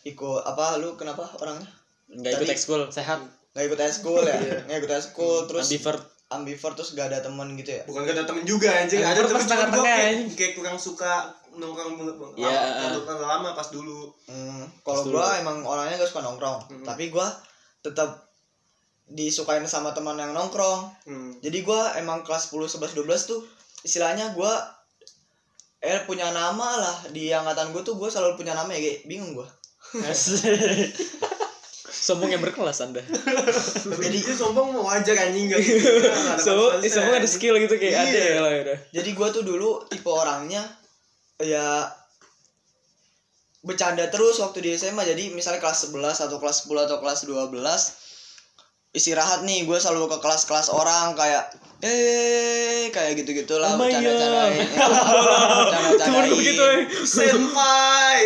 Ikut 0.07 0.43
apa 0.47 0.79
lu 0.79 0.95
kenapa 0.95 1.27
orangnya? 1.43 1.67
nggak 2.15 2.39
ikut 2.39 2.51
ekskul 2.55 2.87
sehat 2.95 3.19
Nggak 3.55 3.65
ikut 3.71 3.81
eskul 3.87 4.23
ya? 4.23 4.39
Nggak 4.67 4.79
ikut 4.87 4.93
eskul 4.93 5.47
terus 5.47 5.67
ambivert 5.71 6.14
ambivert 6.35 6.75
terus 6.75 6.93
gak 6.93 7.07
ada 7.07 7.21
temen 7.21 7.55
gitu 7.55 7.71
ya? 7.71 7.83
bukan 7.85 8.03
gak 8.03 8.15
ada 8.15 8.25
temen 8.25 8.43
juga 8.43 8.69
anjing 8.73 8.99
Ada 8.99 9.21
gue 9.21 9.41
tengah-tengah, 9.41 9.85
kayak, 9.85 10.13
kayak 10.35 10.53
kurang 10.55 10.77
suka 10.77 11.27
nongkrong 11.53 11.95
Iya. 12.35 12.91
nongkrong 12.91 13.21
lama 13.21 13.53
pas 13.53 13.69
dulu 13.69 14.11
Hmm, 14.25 14.67
kalau 14.81 15.03
dulu. 15.05 15.19
emang 15.37 15.63
orangnya 15.63 15.97
gak 15.97 16.11
suka 16.11 16.23
nongkrong, 16.23 16.59
Hmm. 16.67 16.83
tapi 16.83 17.09
gua 17.09 17.31
tetap 17.81 18.27
disukain 19.07 19.63
sama 19.65 19.93
teman 19.93 20.17
yang 20.17 20.33
nongkrong. 20.33 20.89
hmm. 21.05 21.31
Jadi 21.39 21.59
gua 21.61 21.95
emang 21.95 22.21
kelas 22.21 22.49
10 22.49 22.67
11 22.67 22.97
12 22.97 23.07
tuh 23.27 23.41
istilahnya 23.81 24.33
gua 24.33 24.51
eh 25.79 26.01
punya 26.03 26.33
nama 26.33 26.81
lah 26.81 26.97
di 27.11 27.29
angkatan 27.29 27.69
gua 27.71 27.83
tuh 27.83 27.95
gua 27.95 28.09
selalu 28.09 28.35
punya 28.37 28.53
nama 28.53 28.71
ya, 28.71 28.81
Ge. 28.81 28.95
bingung 29.05 29.35
gua. 29.35 29.45
sombong 31.95 32.29
yang 32.29 32.41
berkelas 32.41 32.83
anda 32.83 32.99
jadi 33.95 34.17
itu 34.17 34.33
sombong 34.33 34.71
mau 34.71 34.85
wajar 34.85 35.15
anjing 35.17 35.47
gak 35.47 35.59
gitu 35.59 35.87
ada 36.11 36.37
so 36.37 36.75
sombong 36.83 37.15
ada 37.15 37.25
skill 37.25 37.55
gitu 37.57 37.75
kayak 37.75 38.03
ada 38.03 38.11
Iya. 38.11 38.27
ya 38.27 38.39
lah 38.39 38.51
udah 38.61 38.77
Jadi 38.91 39.09
gua 39.13 39.31
tuh 39.31 39.41
dulu 39.41 39.87
tipe 39.87 40.07
orangnya 40.07 40.61
ya 41.39 41.89
bercanda 43.61 44.07
terus 44.07 44.39
waktu 44.39 44.61
di 44.61 44.69
SMA. 44.75 45.03
Jadi 45.03 45.33
misalnya 45.33 45.57
kelas 45.57 45.89
11 45.89 46.21
atau 46.21 46.37
kelas 46.37 46.63
10 46.63 46.85
atau 46.85 46.97
kelas 47.01 47.25
12 47.25 47.49
istirahat 48.93 49.41
nih 49.43 49.65
gue 49.65 49.75
selalu 49.75 50.07
ke 50.07 50.17
kelas-kelas 50.21 50.69
orang 50.69 51.15
kayak 51.15 51.49
eh 51.83 52.87
kayak 52.89 53.19
gitu-gitu 53.19 53.59
lah 53.59 53.75
Oh. 53.75 53.83
Ya, 53.83 53.99
bercanda-candain. 53.99 54.67
cuma 55.99 56.19
begitu 56.29 56.61
ya 56.63 56.75
senpai 57.03 58.21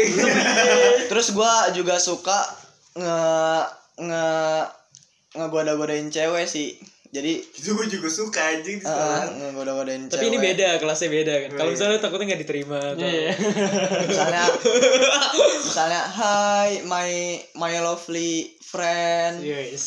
terus 1.11 1.33
gua 1.33 1.71
juga 1.73 1.97
suka 1.97 2.68
nge 2.93 3.21
nge 3.99 4.27
ngegoda-godain 5.35 6.09
cewek 6.09 6.45
sih 6.45 6.79
jadi 7.09 7.41
itu 7.41 7.73
gue 7.73 7.89
juga 7.89 8.05
suka 8.07 8.37
anjing 8.51 8.77
di 8.77 8.85
uh, 8.85 8.93
sekolah 9.25 9.25
ngoda-ngodain 9.55 10.03
Tapi 10.07 10.25
ini 10.25 10.37
cewek. 10.37 10.47
beda, 10.53 10.69
kelasnya 10.77 11.09
beda 11.09 11.35
kan. 11.39 11.51
Kalau 11.51 11.65
Iya. 11.65 11.73
misalnya 11.73 11.99
takutnya 11.99 12.25
nggak 12.29 12.43
diterima 12.43 12.79
atau 12.87 13.01
Iya. 13.03 13.31
misalnya 14.05 14.43
misalnya 15.59 16.03
hi 16.05 16.69
my 16.85 17.11
my 17.55 17.75
lovely 17.81 18.33
friend 18.61 19.41
Yes. 19.41 19.85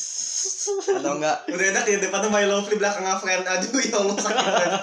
atau 0.82 1.14
enggak 1.16 1.46
udah 1.48 1.66
enak 1.70 1.84
ya 1.86 1.98
depannya 2.00 2.30
my 2.32 2.46
lovely 2.46 2.76
belakangnya 2.76 3.14
friend 3.16 3.44
aduh 3.46 3.70
ya 3.80 3.96
Allah 3.96 4.16
sakit 4.18 4.46
banget. 4.48 4.82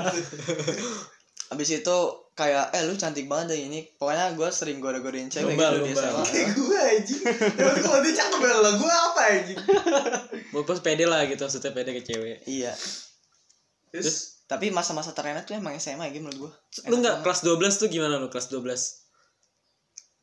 abis 1.48 1.68
itu 1.72 1.98
kayak 2.38 2.70
eh 2.70 2.86
lu 2.86 2.94
cantik 2.94 3.26
banget 3.26 3.50
deh 3.50 3.60
ini. 3.66 3.80
Pokoknya 3.98 4.30
gue 4.38 4.46
sering 4.54 4.78
goda-godain 4.78 5.26
cewek 5.26 5.58
Gombal, 5.58 5.82
gitu 5.82 5.90
di. 5.90 5.94
SMA. 5.98 6.22
kayak 6.22 6.48
gue 6.54 6.78
anjing. 6.78 7.22
Tapi 7.58 7.78
kalau 7.82 7.98
dia 8.06 8.14
cakep 8.14 8.40
ya 8.46 8.56
lah. 8.62 8.72
Gue 8.78 8.92
apa 8.94 9.20
anjing? 9.26 9.58
Mau 10.54 10.62
pas 10.62 10.78
pede 10.78 11.10
lah 11.10 11.26
gitu 11.26 11.42
maksudnya 11.42 11.74
pede 11.74 11.90
ke 11.98 12.02
cewek. 12.06 12.46
iya. 12.46 12.70
Terus? 13.90 14.46
Tapi 14.46 14.70
masa-masa 14.70 15.10
terenak 15.12 15.44
tuh 15.44 15.58
emang 15.58 15.76
SMA 15.76 16.08
gitu 16.08 16.24
menurut 16.24 16.48
gue 16.48 16.52
Lu 16.88 17.02
nggak 17.02 17.26
kelas 17.26 17.44
12 17.44 17.80
tuh 17.84 17.88
gimana 17.90 18.22
lu 18.22 18.30
kelas 18.30 18.48
12? 18.48 19.08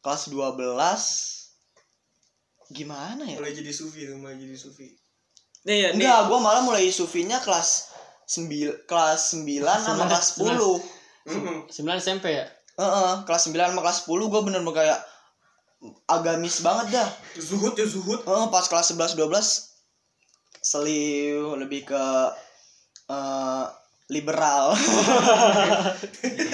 kelas 0.05 0.29
12 0.29 2.77
gimana 2.77 3.25
ya? 3.25 3.41
Mulai 3.41 3.57
jadi 3.57 3.73
sufi 3.73 4.05
tuh 4.05 4.21
mulai 4.21 4.37
jadi 4.37 4.53
sufi. 4.53 4.93
Nih 5.65 5.81
ya, 5.81 5.89
nih. 5.97 6.05
enggak 6.05 6.29
gue 6.29 6.37
malah 6.37 6.61
mulai 6.61 6.93
sufinya 6.93 7.41
kelas 7.41 7.89
9 8.29 8.85
kelas 8.85 9.33
9 9.33 9.65
sama 9.81 10.05
kelas 10.05 10.37
10 10.37 10.61
9 11.25 11.67
SMP 11.97 12.25
ya? 12.31 12.45
Heeh, 12.75 13.13
kelas 13.23 13.47
9 13.47 13.55
sama 13.55 13.81
kelas 13.81 14.03
10 14.03 14.13
gue 14.25 14.41
bener-bener 14.43 14.75
kayak 14.75 14.99
agamis 16.05 16.59
banget 16.59 16.95
dah. 16.95 17.09
zuhud 17.35 17.73
ya 17.73 17.85
zuhud 17.85 18.21
Heeh, 18.21 18.45
pas 18.47 18.63
kelas 18.63 18.91
11 18.91 19.15
12 19.15 19.31
seliu 20.59 21.53
lebih 21.55 21.85
ke 21.85 22.03
eh, 23.07 23.65
liberal. 24.07 24.77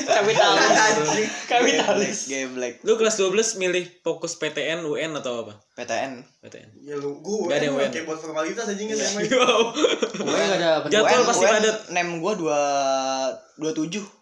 Kapitalis. 0.08 1.28
Kapitalis. 1.52 2.18
Geblek. 2.28 2.80
Lu 2.82 2.96
kelas 2.96 3.16
12 3.18 3.56
milih 3.58 3.84
fokus 4.00 4.36
PTN, 4.36 4.84
UN 4.84 5.12
atau 5.16 5.44
apa? 5.44 5.54
PTN. 5.76 6.24
PTN. 6.40 6.70
ya 6.82 6.96
lu 6.96 7.20
gue 7.20 7.48
Nggak 7.48 7.58
ada 7.58 7.66
yang 7.66 7.76
UN. 7.76 7.92
kayak 7.92 8.06
buat 8.06 8.20
formalitas 8.20 8.66
anjing 8.66 8.88
kan 8.88 8.98
SMA 8.98 9.28
Wow. 9.32 9.76
Gue 10.16 10.32
gak 10.32 10.60
ada 10.60 10.72
Jadwal 10.88 11.24
pasti 11.28 11.46
padat. 11.46 11.78
Nem 11.92 12.20
gue 12.20 12.34
2 12.40 13.60
27. 13.60 14.21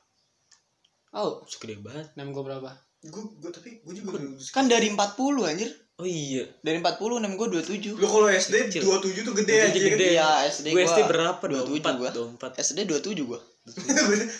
Oh, 1.11 1.41
Segede 1.43 1.77
banget. 1.77 2.13
nem 2.13 2.29
gue 2.29 2.39
berapa? 2.39 2.69
gue 2.99 3.23
gue 3.33 3.47
tapi 3.47 3.79
gue 3.79 3.93
juga 3.95 4.11
lulus 4.13 4.51
Kan 4.51 4.67
dari 4.67 4.91
40 4.91 4.99
anjir. 5.41 5.71
Oh 5.95 6.03
iya. 6.03 6.43
Dari 6.59 6.77
40 6.77 6.99
nem 7.17 7.33
gue 7.33 7.47
27. 7.49 7.95
lu 7.95 8.03
kalau 8.03 8.27
SD 8.27 8.55
Kecil. 8.67 8.83
27 8.83 9.23
tuh 9.23 9.33
gede 9.33 9.55
27 9.55 9.65
anjing 9.65 9.83
gede. 9.89 10.07
Iya, 10.11 10.29
SD 10.45 10.65
Gue 10.69 10.83
SD 10.83 10.99
gua 10.99 11.07
berapa? 11.07 11.43
27 11.65 11.79
gua. 11.95 12.09
24. 12.11 12.37
24. 12.43 12.61
SD 12.61 12.79
27 12.85 13.23
gue. 13.25 13.39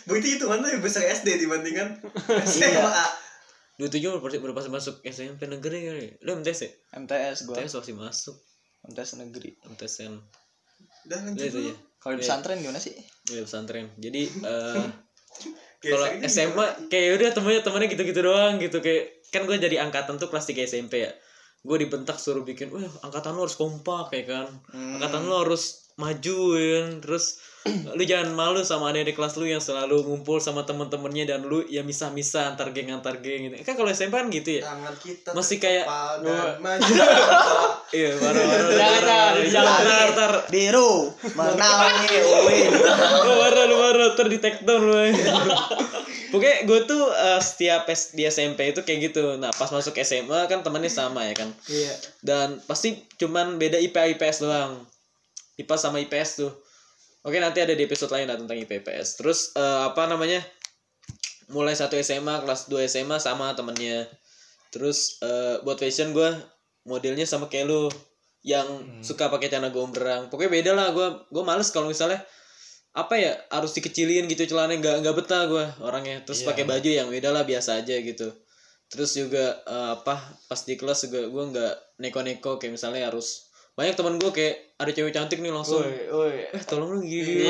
berarti 0.05 0.27
hitungan 0.31 0.57
lu 0.57 0.67
lebih 0.67 0.83
besar 0.83 1.05
SD 1.05 1.27
dibandingkan 1.37 1.87
Iya. 2.29 2.43
SMA 2.43 3.05
27 3.79 4.19
berarti 4.19 4.37
berapa 4.37 4.59
masuk 4.67 4.95
SMP 5.03 5.47
negeri 5.47 5.79
kali. 5.81 6.07
Lu 6.19 6.35
MTS 6.35 6.59
ya? 6.59 6.71
MTS 6.97 7.47
gue. 7.47 7.55
MTS 7.55 7.73
masih 7.73 7.95
masuk. 7.95 8.35
MTS 8.85 9.09
negeri. 9.17 9.55
MTSN. 9.65 10.13
Udah 11.05 11.17
lanjut 11.23 11.47
lu 11.49 11.61
ya. 11.65 11.75
Kalau 11.97 12.13
di 12.13 12.17
Iya. 12.17 12.27
pesantren 12.27 12.57
gimana 12.59 12.75
sih? 12.77 12.91
Iya 13.29 13.41
pesantren. 13.41 13.87
Jadi 13.95 14.21
eh 14.27 14.75
Kayak 14.75 14.91
kalau 15.79 16.07
SMA 16.27 16.91
kayak 16.91 17.09
udah 17.19 17.29
temennya 17.31 17.61
temennya 17.63 17.87
gitu-gitu 17.95 18.19
doang 18.19 18.59
gitu. 18.59 18.83
Kayak 18.83 19.23
kan 19.31 19.47
gue 19.47 19.55
jadi 19.55 19.79
angkatan 19.79 20.19
tuh 20.19 20.27
kelas 20.27 20.51
3 20.51 20.67
SMP 20.67 21.07
ya. 21.07 21.11
Gue 21.63 21.79
dibentak 21.79 22.19
suruh 22.19 22.43
bikin 22.43 22.71
wah 22.71 22.83
angkatan 23.03 23.35
lu 23.35 23.47
harus 23.47 23.55
kompak 23.55 24.11
ya 24.15 24.23
kan. 24.27 24.47
Hmm. 24.71 24.99
angkatan 24.99 25.27
lu 25.27 25.35
harus 25.39 25.91
majuin 25.99 27.03
terus 27.03 27.39
lu 27.97 28.03
jangan 28.07 28.31
malu 28.31 28.63
sama 28.63 28.89
adik-adik 28.89 29.19
kelas 29.19 29.35
lu 29.35 29.43
yang 29.43 29.59
selalu 29.59 29.99
ngumpul 30.07 30.39
sama 30.39 30.63
temen-temennya 30.63 31.35
dan 31.35 31.41
lu 31.43 31.59
ya 31.67 31.83
misah-misah 31.83 32.55
antar 32.55 32.71
geng 32.71 32.89
antar 32.95 33.19
geng 33.19 33.51
gitu 33.51 33.59
kan 33.67 33.75
kalau 33.75 33.91
SMP 33.91 34.15
kan 34.15 34.27
gitu 34.31 34.49
ya 34.59 34.61
tangan 34.63 34.95
kita 34.95 35.29
Masih 35.35 35.57
kayak- 35.59 35.87
iya 37.99 38.09
baru 38.15 38.39
baru 38.39 38.65
Jangan, 38.71 39.33
jangan, 39.43 39.81
jangan. 39.83 40.07
ntar 40.15 40.33
Biru 40.47 40.91
menaungi 41.35 42.17
Uin. 42.47 42.71
lu 43.27 43.31
baru 43.35 43.61
lu 43.67 43.75
baru 43.75 44.05
di 44.29 44.39
take 44.39 44.63
down 44.63 44.81
lu 44.87 44.95
Pokoknya 46.29 46.61
gue 46.69 46.79
tuh 46.85 47.09
eh, 47.09 47.41
setiap 47.41 47.89
di 48.13 48.23
SMP 48.29 48.69
itu 48.69 48.85
kayak 48.85 49.09
gitu. 49.09 49.41
Nah 49.41 49.49
pas 49.49 49.65
masuk 49.73 49.97
SMA 49.97 50.45
kan 50.45 50.61
temennya 50.61 50.93
sama 50.93 51.25
ya 51.25 51.33
kan. 51.33 51.49
Iya. 51.65 51.93
Dan 52.21 52.61
pasti 52.69 53.01
cuman 53.17 53.57
beda 53.57 53.81
IPA 53.81 54.13
IPS 54.17 54.45
doang. 54.45 54.85
IPA 55.57 55.75
sama 55.75 55.97
IPS 55.97 56.45
tuh. 56.45 56.53
Oke 57.19 57.37
nanti 57.37 57.59
ada 57.59 57.75
di 57.75 57.83
episode 57.83 58.15
lain 58.15 58.31
lah 58.31 58.39
tentang 58.39 58.55
IPA 58.55 58.79
IPS. 58.79 59.19
Terus 59.19 59.39
eh, 59.53 59.79
apa 59.85 60.07
namanya? 60.07 60.39
Mulai 61.49 61.73
satu 61.75 61.97
SMA 61.99 62.45
kelas 62.45 62.69
2 62.71 62.85
SMA 62.87 63.17
sama 63.19 63.51
temennya. 63.53 64.07
Terus 64.71 65.19
eh, 65.19 65.59
buat 65.65 65.75
fashion 65.75 66.15
gue 66.15 66.29
modelnya 66.87 67.27
sama 67.27 67.51
kayak 67.51 67.67
lu 67.67 67.91
yang 68.39 68.65
suka 69.03 69.27
pakai 69.27 69.51
celana 69.51 69.67
gombrang. 69.73 70.31
Pokoknya 70.31 70.51
beda 70.51 70.71
lah 70.77 70.87
gue. 70.95 71.07
Gue 71.27 71.43
males 71.43 71.67
kalau 71.75 71.91
misalnya 71.91 72.23
apa 72.89 73.21
ya 73.21 73.37
harus 73.53 73.77
dikecilin 73.77 74.25
gitu 74.25 74.49
celananya 74.49 74.81
nggak 74.81 74.95
nggak 75.05 75.15
betah 75.21 75.45
gue 75.45 75.65
orangnya 75.85 76.25
terus 76.25 76.41
Iya. 76.41 76.47
pakai 76.51 76.65
baju 76.65 76.89
yang 76.89 77.07
beda 77.13 77.29
lah 77.29 77.45
biasa 77.45 77.85
aja 77.85 77.93
gitu 78.01 78.33
terus 78.89 79.13
juga 79.13 79.61
eh, 79.61 79.89
apa 79.93 80.17
pas 80.49 80.57
di 80.65 80.73
kelas 80.73 81.05
juga 81.05 81.29
gue 81.29 81.43
nggak 81.53 81.73
neko-neko 82.01 82.57
kayak 82.57 82.73
misalnya 82.73 83.05
harus 83.05 83.48
banyak 83.79 83.95
teman 83.95 84.19
gue 84.19 84.31
kayak 84.35 84.75
ada 84.75 84.91
cewek 84.91 85.15
cantik 85.15 85.39
nih 85.39 85.55
langsung. 85.55 85.79
Woi, 85.79 86.11
woi. 86.11 86.51
eh 86.51 86.63
tolong 86.67 86.91
lu 86.91 86.99
gini 86.99 87.23
gini 87.23 87.43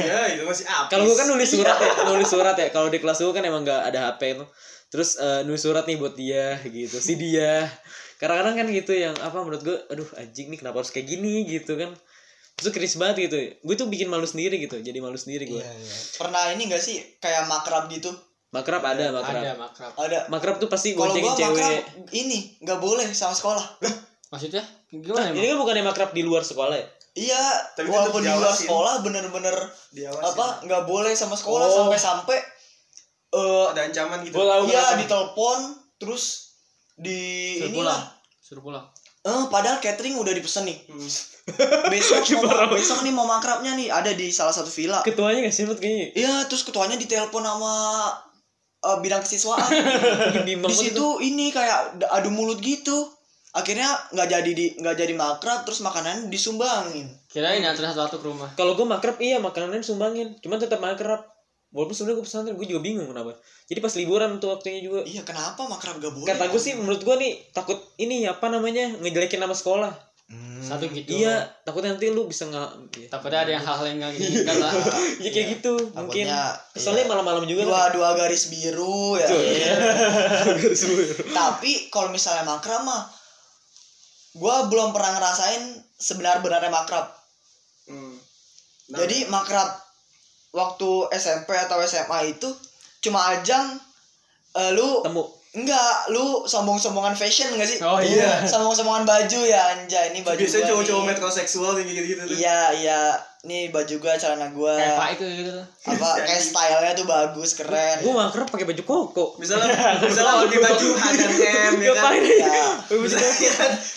ya 0.00 0.32
itu 0.32 0.48
masih 0.48 0.64
apa 0.64 0.88
kalau 0.88 1.04
gue 1.04 1.12
kan 1.12 1.28
nulis 1.28 1.50
surat 1.52 1.76
ya 1.76 1.92
nulis 2.08 2.28
surat 2.32 2.56
ya. 2.56 2.72
Kalau 2.72 2.88
di 2.88 2.96
kelas 3.04 3.20
gue 3.20 3.34
kan 3.36 3.44
emang 3.44 3.68
nggak 3.68 3.92
ada 3.92 4.00
HP 4.08 4.40
itu. 4.40 4.44
Terus 4.88 5.20
eh, 5.20 5.44
nulis 5.44 5.60
surat 5.60 5.84
nih 5.84 6.00
buat 6.00 6.16
dia 6.16 6.56
gitu. 6.64 6.96
Si 6.96 7.20
dia. 7.20 7.68
Kadang-kadang 8.16 8.64
kan 8.64 8.66
gitu 8.72 8.96
yang 8.96 9.12
apa 9.20 9.36
menurut 9.44 9.60
gue 9.60 9.76
aduh 9.92 10.08
anjing 10.16 10.48
nih 10.48 10.56
kenapa 10.64 10.80
harus 10.80 10.88
kayak 10.88 11.04
gini? 11.04 11.44
gitu 11.44 11.76
kan. 11.76 11.92
Terus 12.56 12.72
keris 12.72 12.96
banget 12.96 13.28
gitu. 13.28 13.36
Gue 13.60 13.76
tuh 13.76 13.92
bikin 13.92 14.08
malu 14.08 14.24
sendiri 14.24 14.56
gitu. 14.56 14.80
Jadi 14.80 15.04
malu 15.04 15.20
sendiri 15.20 15.44
gue 15.44 15.60
Iya, 15.60 15.68
iya. 15.68 15.96
Pernah 16.16 16.48
ini 16.56 16.72
gak 16.72 16.80
sih 16.80 16.96
kayak 17.20 17.44
makrab 17.44 17.92
gitu? 17.92 18.08
makrab 18.54 18.86
ada 18.86 19.10
makrab. 19.10 19.42
Ada 19.42 19.52
makrab. 19.58 19.92
Ada. 19.98 20.18
makrab 20.30 20.56
tuh 20.62 20.70
pasti 20.70 20.94
Kalau 20.94 21.10
boncengin 21.10 21.26
gua 21.26 21.34
makrab 21.34 21.58
cewek. 21.58 21.82
ini 22.14 22.38
nggak 22.62 22.78
boleh 22.78 23.10
sama 23.10 23.34
sekolah. 23.34 23.82
Maksudnya? 24.34 24.62
Gimana 24.90 25.30
ini 25.30 25.38
emang? 25.38 25.46
kan 25.46 25.58
bukannya 25.60 25.84
makrab 25.84 26.10
di 26.10 26.22
luar 26.22 26.42
sekolah 26.42 26.74
ya 26.74 26.86
Iya, 27.14 27.38
Tapi 27.72 27.86
walaupun 27.86 28.20
di 28.20 28.28
luar 28.28 28.50
sekolah 28.50 28.98
bener-bener 29.00 29.54
Diawasin. 29.88 30.26
apa 30.26 30.46
nggak 30.66 30.82
boleh 30.82 31.14
sama 31.14 31.32
sekolah 31.32 31.62
Oh. 31.64 31.86
sampai-sampai 31.86 32.42
eh 33.30 33.64
ada 33.68 33.80
ancaman 33.80 34.18
gitu 34.20 34.34
iya 34.66 34.94
ditelepon 34.96 35.58
terus 35.96 36.58
di 36.92 37.54
Suruh 37.56 37.70
inilah 37.70 37.94
pulang. 37.94 38.02
Suruh 38.40 38.62
pulang. 38.62 38.84
eh 39.22 39.44
padahal 39.46 39.78
catering 39.78 40.18
udah 40.18 40.30
dipesen 40.30 40.66
nih 40.66 40.78
Hmm. 40.84 41.06
besok 41.92 42.26
mau, 42.42 42.66
besok 42.68 43.00
nih 43.00 43.10
mau 43.10 43.24
makrabnya 43.24 43.72
nih 43.72 43.88
ada 43.88 44.10
di 44.10 44.34
salah 44.34 44.50
satu 44.50 44.66
villa 44.68 44.98
ketuanya 45.00 45.46
gak 45.46 45.54
sih 45.54 45.64
kayaknya 45.64 46.06
iya 46.14 46.34
terus 46.44 46.66
ketuanya 46.66 46.98
ditelepon 46.98 47.40
sama 47.40 47.74
eh, 48.82 48.98
bidang 48.98 49.22
kesiswaan 49.22 49.70
di 50.66 50.74
situ 50.74 51.06
ini 51.20 51.48
kayak 51.48 52.02
adu 52.10 52.28
mulut 52.28 52.58
gitu 52.58 53.06
akhirnya 53.54 53.86
nggak 54.10 54.28
jadi 54.28 54.50
di 54.50 54.66
nggak 54.82 54.96
jadi 54.98 55.14
makrab 55.14 55.62
terus 55.62 55.78
makanan 55.80 56.26
disumbangin 56.26 57.06
Kirain 57.30 57.62
anterin 57.62 57.94
satu-satu 57.94 58.18
ke 58.18 58.26
rumah. 58.26 58.48
kalau 58.58 58.74
gue 58.74 58.82
makrab 58.82 59.14
iya 59.22 59.38
makanannya 59.38 59.78
sumbangin 59.80 60.34
cuman 60.42 60.58
tetap 60.58 60.82
makrab 60.82 61.22
walaupun 61.70 61.94
sebenarnya 61.94 62.18
gue 62.18 62.26
pesantren 62.26 62.54
gue 62.54 62.66
juga 62.66 62.82
bingung 62.82 63.06
kenapa 63.06 63.38
jadi 63.66 63.78
pas 63.78 63.94
liburan 63.94 64.42
tuh 64.42 64.50
waktunya 64.50 64.82
juga 64.82 65.06
iya 65.06 65.22
kenapa 65.22 65.62
makrab 65.64 66.02
gak 66.02 66.10
boleh 66.10 66.26
kata 66.26 66.50
gue 66.50 66.60
sih 66.60 66.74
menurut 66.74 66.98
gue 67.00 67.14
nih 67.14 67.32
takut 67.50 67.78
ini 67.96 68.26
apa 68.26 68.46
namanya 68.50 68.90
ngejelekin 68.98 69.38
nama 69.38 69.54
sekolah 69.54 69.94
Hmm. 70.24 70.56
Satu 70.56 70.88
gitu. 70.88 71.20
iya 71.20 71.44
takutnya 71.68 71.92
nanti 71.92 72.08
lu 72.08 72.24
bisa 72.24 72.48
nggak 72.48 72.96
iya. 72.96 73.08
Takutnya 73.12 73.44
ada 73.44 73.52
yang 73.52 73.60
hal-hal 73.60 73.86
yang 73.92 73.98
nggak 74.00 74.12
diinginkan 74.16 74.56
lah. 74.56 74.72
ya 75.24 75.28
kayak 75.28 75.46
gitu 75.60 75.72
mungkin 75.92 76.24
Takutnya, 76.24 76.40
soalnya 76.80 77.04
iya. 77.04 77.10
malam-malam 77.12 77.44
juga 77.44 77.68
dua 77.68 77.92
dua 77.92 78.08
garis 78.16 78.48
biru 78.48 79.20
ya 79.20 79.28
Iya. 79.28 79.74
tapi 81.38 81.92
kalau 81.92 82.08
misalnya 82.08 82.48
makrab 82.48 82.88
mah 82.88 83.04
gua 84.34 84.66
belum 84.66 84.90
pernah 84.90 85.18
ngerasain 85.18 85.62
sebenar-benarnya 85.98 86.70
makrab. 86.70 87.06
Hmm. 87.86 88.18
Nah, 88.92 88.98
jadi 89.00 89.30
makrab 89.32 89.70
waktu 90.54 90.90
SMP 91.16 91.56
atau 91.56 91.80
SMA 91.86 92.36
itu 92.36 92.48
cuma 93.00 93.34
ajang 93.34 93.78
eh, 94.58 94.70
lu 94.74 95.02
temu. 95.02 95.24
Enggak 95.54 96.10
lu 96.10 96.42
sombong-sombongan 96.50 97.14
fashion 97.14 97.54
enggak 97.54 97.70
sih? 97.70 97.78
Oh 97.78 98.02
iya. 98.02 98.42
sombong-sombongan 98.42 99.06
baju 99.06 99.40
ya 99.46 99.78
anjay 99.78 100.10
ini 100.10 100.26
baju 100.26 100.34
biasanya 100.34 100.66
cowok-cowok 100.74 101.04
metroseksual 101.14 101.78
yang 101.78 101.88
gitu 101.94 102.02
gitu 102.10 102.22
tuh. 102.26 102.34
Iya 102.34 102.60
iya 102.74 103.00
nih 103.44 103.68
baju 103.68 103.94
gua 104.00 104.16
celana 104.16 104.48
gua. 104.56 104.74
Kayak 104.74 104.96
Pak 104.96 105.08
itu 105.20 105.24
gitu. 105.44 105.52
Apa 105.84 106.08
kayak 106.24 106.42
stylenya 106.42 106.92
tuh 106.96 107.06
bagus 107.06 107.50
keren. 107.60 107.96
Gue 108.00 108.12
gak 108.16 108.32
kerap 108.32 108.48
pakai 108.48 108.66
baju 108.72 108.82
koko. 108.82 109.26
Misalnya 109.36 109.68
misalnya 110.00 110.48
pakai 110.48 110.60
baju 110.64 110.88
H 110.96 111.04
dan 111.12 111.32
M 111.36 111.74
ya 111.84 111.92
kan? 111.92 112.12
ya. 112.16 112.64
misalnya, 112.88 113.30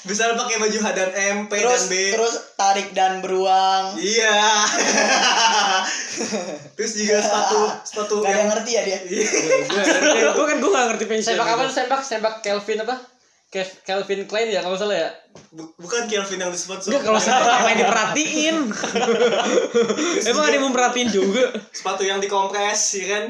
misalnya 0.04 0.36
pakai 0.36 0.56
baju 0.60 0.78
H 0.84 0.88
dan 0.92 1.10
M 1.16 1.38
P 1.48 1.52
terus 1.64 1.84
dan 1.88 1.92
B. 1.92 1.94
terus 2.12 2.34
tarik 2.60 2.88
dan 2.92 3.12
beruang. 3.24 3.96
Iya. 3.96 4.38
Terus 6.76 6.92
juga 7.00 7.18
sepatu 7.24 7.60
sepatu 7.88 8.16
gak 8.20 8.32
yang 8.36 8.50
ngerti 8.52 8.72
ya 8.76 8.82
dia? 8.84 9.00
Gue 10.36 10.46
kan 10.46 10.58
gue 10.60 10.72
gak 10.76 10.86
ngerti 10.94 11.06
fashion 11.08 11.40
Sembak 11.40 11.48
apa? 11.56 11.64
Sembak 11.72 12.02
sembak 12.04 12.36
Kelvin 12.44 12.84
apa? 12.84 13.17
Kelvin 13.82 14.26
Klein 14.26 14.48
ya 14.48 14.60
kalau 14.60 14.74
salah 14.74 14.98
ya. 14.98 15.10
bu- 15.50 15.72
bukan 15.78 16.06
Kelvin 16.06 16.38
yang 16.38 16.50
disebut 16.50 16.82
Enggak 16.84 17.02
kalau 17.04 17.18
apa 17.18 17.68
yang 17.68 17.80
diperhatiin. 17.80 18.56
Emang 20.28 20.44
ada 20.44 20.54
yang 20.54 20.66
memperhatiin 20.66 21.10
juga? 21.10 21.54
Sepatu 21.70 22.02
yang 22.02 22.18
dikompres 22.18 22.82
ya 22.94 23.06
kan? 23.08 23.24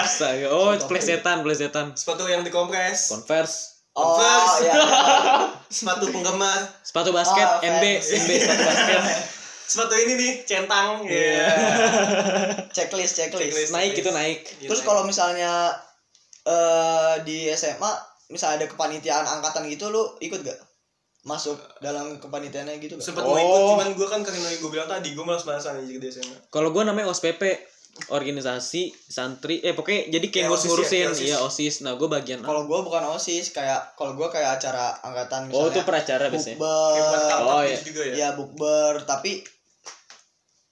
Astaga 0.00 0.46
Oh 0.48 0.72
plesetan 0.80 1.40
plesetan. 1.40 1.92
Sepatu 1.92 2.24
yang 2.24 2.40
dikompres. 2.40 3.10
Converse. 3.10 3.56
Oh 3.92 4.14
Converse. 4.14 4.54
ya 4.62 4.74
sepatu 5.76 6.08
penggemar. 6.08 6.60
Sepatu 6.80 7.10
basket 7.10 7.48
Oh, 7.48 7.64
NB 7.64 7.84
fans. 7.96 8.06
NB 8.16 8.30
sepatu 8.42 8.62
basket. 8.62 9.00
Sepatu 9.64 9.94
ini 9.96 10.12
nih 10.14 10.32
centang 10.44 11.00
Iya. 11.02 11.24
ya 11.32 11.48
checklist 12.70 13.16
checklist. 13.16 13.48
Checklist. 13.50 13.72
Naik 13.72 13.96
itu 13.96 14.10
naik. 14.10 14.44
Terus 14.60 14.82
kalau 14.82 15.02
misalnya 15.02 15.72
eh 16.44 17.14
di 17.24 17.48
SMA 17.50 17.88
misalnya 18.26 18.56
ada 18.58 18.68
kepanitiaan 18.68 19.24
angkatan 19.24 19.66
gitu 19.66 19.88
lu 19.88 20.16
ikut 20.18 20.40
gak? 20.40 20.56
Masuk 21.22 21.56
dalam 21.78 22.16
kepanitiaannya 22.16 22.76
gitu 22.78 22.94
gak? 22.94 23.04
sempat 23.04 23.22
Oh. 23.22 23.32
mau 23.32 23.38
ikut 23.38 23.60
cuman 23.70 23.88
gue 23.92 24.06
kan 24.06 24.20
karena 24.20 24.48
gue 24.50 24.70
bilang 24.70 24.86
tadi 24.86 25.10
gue 25.10 25.22
malas-malasan 25.22 25.78
aja 25.78 25.88
di 25.90 26.08
SMA 26.08 26.36
Kalau 26.48 26.68
gue 26.68 26.82
namanya 26.82 27.08
OSPP 27.08 27.42
organisasi 28.10 28.90
santri 29.06 29.60
eh 29.60 29.70
pokoknya 29.70 30.10
jadi 30.10 30.26
kayak 30.26 30.40
Ya, 30.40 30.48
ngurus-ngurusin 30.48 30.98
ya, 30.98 31.08
OSIS. 31.08 31.24
iya 31.24 31.36
OSIS. 31.38 31.74
Nah 31.80 31.94
gue 31.94 32.08
bagian 32.08 32.42
kalau 32.42 32.66
gua 32.66 32.82
bukan 32.82 33.06
osis 33.08 33.54
kayak 33.54 33.94
kalau 33.94 34.12
gua 34.12 34.26
kayak 34.28 34.58
acara 34.58 34.98
angkatan 35.00 35.46
oh 35.46 35.62
misalnya 35.62 35.70
itu 35.70 35.80
peracara 35.84 36.24
biasanya? 36.26 36.56
bukber. 36.56 36.98
Oh, 37.40 37.62
gitu 37.62 37.70
iya. 37.70 37.78
juga 37.80 38.02
ya? 38.02 38.14
Ya 38.16 38.28
bukber. 38.34 38.92
Tapi 39.04 39.46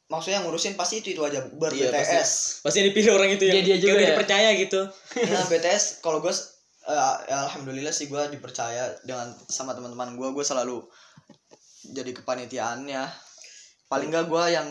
maksudnya 0.08 0.42
ngurusin 0.42 0.74
pasti 0.74 0.98
itu 0.98 1.08
itu 1.10 1.22
aja 1.22 1.40
bukber 1.42 1.70
Iya, 1.72 1.88
BTS 1.88 2.60
pasti 2.60 2.76
yang 2.76 2.88
dipilih 2.90 3.12
orang 3.14 3.30
itu 3.30 3.44
ya 3.46 3.54
Dia- 3.54 3.64
dia 3.64 3.76
juga 3.78 3.96
ya? 3.96 4.08
dipercaya 4.12 4.48
gitu. 4.58 4.80
Nah 5.24 5.44
BTS 5.46 6.02
kalau 6.02 6.18
gue 6.18 6.34
alhamdulillah 7.30 7.94
sih 7.94 8.10
gue 8.10 8.22
dipercaya 8.34 8.90
dengan 9.06 9.30
sama 9.46 9.74
teman-teman 9.76 10.18
gue 10.18 10.28
gue 10.34 10.44
selalu 10.44 10.82
jadi 11.94 12.10
kepanitiaannya 12.14 13.02
paling 13.86 14.08
gak 14.10 14.26
gue 14.26 14.44
yang 14.50 14.68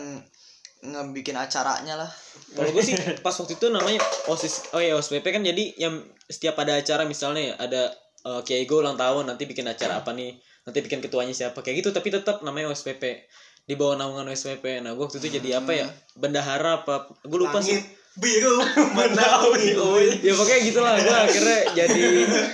ngebikin 0.82 1.38
acaranya 1.38 1.94
lah. 1.94 2.10
Kalau 2.58 2.74
gue 2.74 2.82
sih 2.82 2.98
pas 3.22 3.30
waktu 3.30 3.54
itu 3.54 3.70
namanya 3.70 4.02
OSIS 4.26 4.74
oh 4.74 4.82
ya 4.82 4.98
OSPP 4.98 5.30
kan 5.30 5.42
jadi 5.46 5.78
yang 5.78 6.02
setiap 6.26 6.58
ada 6.58 6.74
acara 6.74 7.06
misalnya 7.06 7.54
ya 7.54 7.54
ada 7.54 7.82
eh, 8.26 8.40
Kiai 8.42 8.66
Go 8.66 8.82
ulang 8.82 8.98
tahun 8.98 9.30
nanti 9.30 9.46
bikin 9.46 9.62
acara 9.70 10.02
apa 10.02 10.10
nih? 10.10 10.34
Nanti 10.66 10.78
bikin 10.82 10.98
ketuanya 10.98 11.30
siapa? 11.30 11.62
Kayak 11.62 11.86
gitu 11.86 11.90
tapi 11.94 12.10
tetap 12.10 12.42
namanya 12.42 12.74
OSPP 12.74 13.30
di 13.62 13.78
bawah 13.78 13.94
naungan 13.94 14.26
OSPP 14.34 14.82
nah 14.82 14.98
gue 14.98 15.04
waktu 15.06 15.22
itu 15.22 15.38
jadi 15.38 15.62
apa 15.62 15.70
ya? 15.70 15.86
Bendahara 16.18 16.82
apa? 16.82 17.06
Gue 17.22 17.46
lupa 17.46 17.62
sih 17.62 17.78
biru 18.14 18.60
menaungi 18.98 19.72
oi 19.74 20.08
ya 20.20 20.32
pokoknya 20.32 20.60
gitulah. 20.62 20.92
Gue 20.96 21.16
akhirnya 21.18 21.58
jadi 21.74 22.02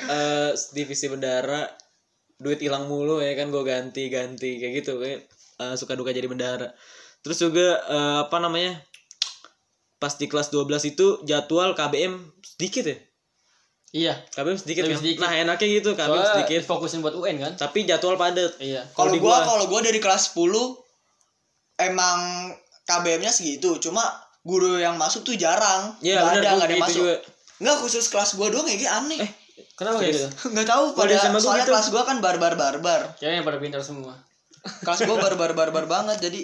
eh, 0.07 0.51
divisi 0.73 1.07
bendahara 1.07 1.67
duit 2.37 2.59
hilang 2.59 2.87
mulu 2.87 3.19
ya 3.19 3.35
kan. 3.35 3.49
Gue 3.49 3.63
ganti 3.63 4.07
ganti. 4.07 4.57
Kayak 4.57 4.73
gitu 4.79 4.93
kayak 4.97 5.27
eh, 5.59 5.75
suka 5.75 5.93
duka 5.93 6.11
jadi 6.11 6.27
bendahara 6.27 6.71
terus 7.19 7.35
juga 7.37 7.83
eh, 7.83 8.19
apa 8.23 8.39
namanya 8.39 8.79
pas 9.97 10.15
di 10.15 10.25
kelas 10.25 10.49
12 10.49 10.65
itu 10.89 11.07
jadwal 11.25 11.75
KBM 11.75 12.15
sedikit 12.41 12.87
ya? 12.87 12.97
Iya. 13.91 14.15
KBM 14.31 14.55
sedikit, 14.57 14.83
Lebih 14.85 14.95
kan? 14.95 15.03
sedikit. 15.03 15.19
nah 15.19 15.33
enaknya 15.33 15.69
gitu 15.73 15.91
KBM 15.93 16.07
Soalnya 16.15 16.31
sedikit. 16.37 16.61
fokusin 16.63 17.01
buat 17.01 17.17
UN 17.17 17.37
kan. 17.39 17.53
tapi 17.59 17.83
jadwal 17.83 18.15
padat. 18.15 18.55
Iya. 18.59 18.87
kalau 18.93 19.11
di 19.11 19.19
gue 19.19 19.27
gua- 19.27 19.43
kalau 19.43 19.67
gue 19.67 19.81
dari 19.83 19.99
kelas 19.99 20.31
10 20.31 20.47
emang 21.81 22.19
KBM-nya 22.85 23.29
segitu. 23.29 23.77
Cuma 23.81 24.07
guru 24.49 24.77
yang 24.77 24.97
masuk 24.97 25.21
tuh 25.23 25.37
jarang. 25.37 25.93
Iya 26.01 26.17
nggak 26.17 26.25
benar 26.25 26.33
ada 26.35 26.41
gua 26.43 26.57
nggak 26.57 26.65
ada 26.65 26.73
yang 26.73 26.81
gitu 26.81 26.89
masuk. 26.89 27.01
juga. 27.05 27.15
Nggak 27.59 27.77
khusus 27.79 28.05
kelas 28.07 28.31
gue 28.33 28.47
doang 28.49 28.67
ya 28.67 28.77
Gi, 28.77 28.87
aneh. 28.89 29.19
Eh, 29.21 29.31
Kenapa 29.75 29.97
kayak 29.99 30.15
gitu? 30.15 30.29
nggak 30.49 30.67
tahu 30.67 30.85
pada 30.93 31.13
SMA 31.13 31.31
gua 31.31 31.41
soalnya 31.41 31.61
gitu. 31.61 31.71
kelas 31.71 31.87
gue 31.89 32.03
kan 32.03 32.17
barbar 32.19 32.53
barbar 32.55 33.01
Kayaknya 33.15 33.43
pada 33.43 33.59
pintar 33.59 33.81
semua. 33.81 34.15
kelas 34.81 35.01
gue 35.01 35.17
barbar 35.17 35.51
barbar 35.53 35.85
banget 35.85 36.19
jadi 36.21 36.41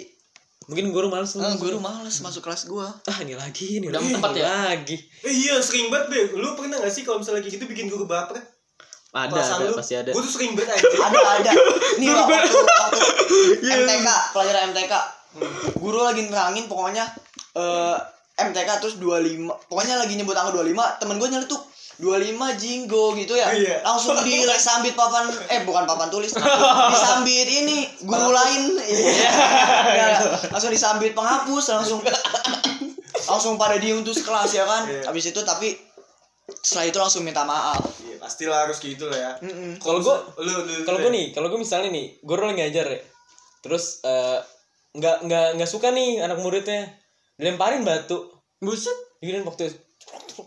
mungkin 0.65 0.89
guru 0.89 1.07
males 1.07 1.29
eh, 1.31 1.55
guru 1.55 1.77
males 1.77 2.15
masuk 2.19 2.41
kelas 2.41 2.65
gue 2.65 2.81
ah 2.81 3.17
ini 3.19 3.33
lagi 3.33 3.77
ini 3.77 3.85
Udah 3.87 3.99
lagi, 3.99 4.13
empat 4.13 4.31
ya? 4.33 4.45
lagi. 4.65 4.97
Eh, 5.21 5.33
iya 5.35 5.55
sering 5.59 5.87
banget 5.87 6.07
be. 6.09 6.19
Lu 6.33 6.53
pernah 6.53 6.77
gak 6.77 6.89
sih 6.89 7.01
kalau 7.01 7.19
misalnya 7.19 7.41
kayak 7.41 7.55
gitu 7.55 7.65
bikin 7.65 7.85
guru 7.85 8.05
baper? 8.05 8.39
Ada 9.11 9.29
Perasaan 9.29 9.59
ada 9.61 9.67
lu, 9.67 9.75
pasti 9.75 9.93
ada. 9.95 10.09
Gue 10.09 10.19
tuh 10.21 10.33
sering 10.33 10.51
banget 10.53 10.75
aja 10.75 10.87
ada 11.01 11.19
ada. 11.39 11.51
Nih 11.95 12.07
Wak, 12.09 12.25
waktu, 12.25 12.59
waktu 12.59 12.99
MTK 13.63 14.07
pelajaran 14.31 14.63
MTK 14.71 14.93
guru 15.75 15.99
lagi 16.01 16.21
nerangin 16.25 16.65
pokoknya 16.65 17.03
eh 17.55 17.97
MTK 18.35 18.69
terus 18.83 18.95
25 18.99 19.71
pokoknya 19.71 19.95
lagi 19.95 20.19
nyebut 20.19 20.35
angka 20.35 20.59
25 20.59 20.99
temen 20.99 21.15
gue 21.23 21.29
nyeletuk 21.31 21.61
25 21.95 22.59
jinggo 22.59 23.15
gitu 23.15 23.39
ya. 23.39 23.47
Iya. 23.55 23.79
langsung 23.79 24.19
disambit 24.27 24.91
papan 24.99 25.31
eh 25.47 25.63
bukan 25.63 25.87
papan 25.87 26.11
tulis 26.11 26.35
disambit 26.91 27.47
ini 27.47 27.87
guru 28.03 28.35
lain. 28.35 28.75
iya. 28.83 30.19
Langsung 30.51 30.71
disambit 30.75 31.15
penghapus 31.15 31.65
langsung. 31.79 32.03
Langsung 33.25 33.57
pada 33.57 33.81
diem 33.81 34.05
tuh 34.05 34.13
sekelas 34.13 34.51
ya 34.53 34.67
kan? 34.67 34.85
Iya. 34.85 35.09
habis 35.09 35.31
itu 35.31 35.39
tapi 35.41 35.73
setelah 36.61 36.85
itu 36.91 36.97
langsung 36.99 37.23
minta 37.23 37.41
maaf. 37.47 37.81
Iya 38.03 38.19
pastilah 38.19 38.67
harus 38.67 38.77
gitu 38.83 39.07
lah 39.07 39.17
ya. 39.17 39.31
Mm-mm. 39.39 39.79
kalau 39.79 40.03
gue 40.03 40.15
kalau 40.83 40.99
gue 40.99 41.11
nih 41.15 41.31
kalau 41.31 41.47
gue 41.47 41.57
misalnya 41.57 41.89
nih 41.95 42.19
guru 42.21 42.43
lagi 42.43 42.59
ngajar 42.59 42.85
ya. 42.91 43.01
Terus 43.63 44.03
eh, 44.03 44.43
nggak 44.99 45.25
nggak 45.25 45.47
nggak 45.57 45.69
suka 45.71 45.95
nih 45.95 46.21
anak 46.21 46.43
muridnya 46.43 46.91
dilemparin 47.35 47.81
batu. 47.81 48.31
Buset. 48.57 48.95
Gini 49.19 49.41
waktu 49.41 49.67
itu 49.67 49.77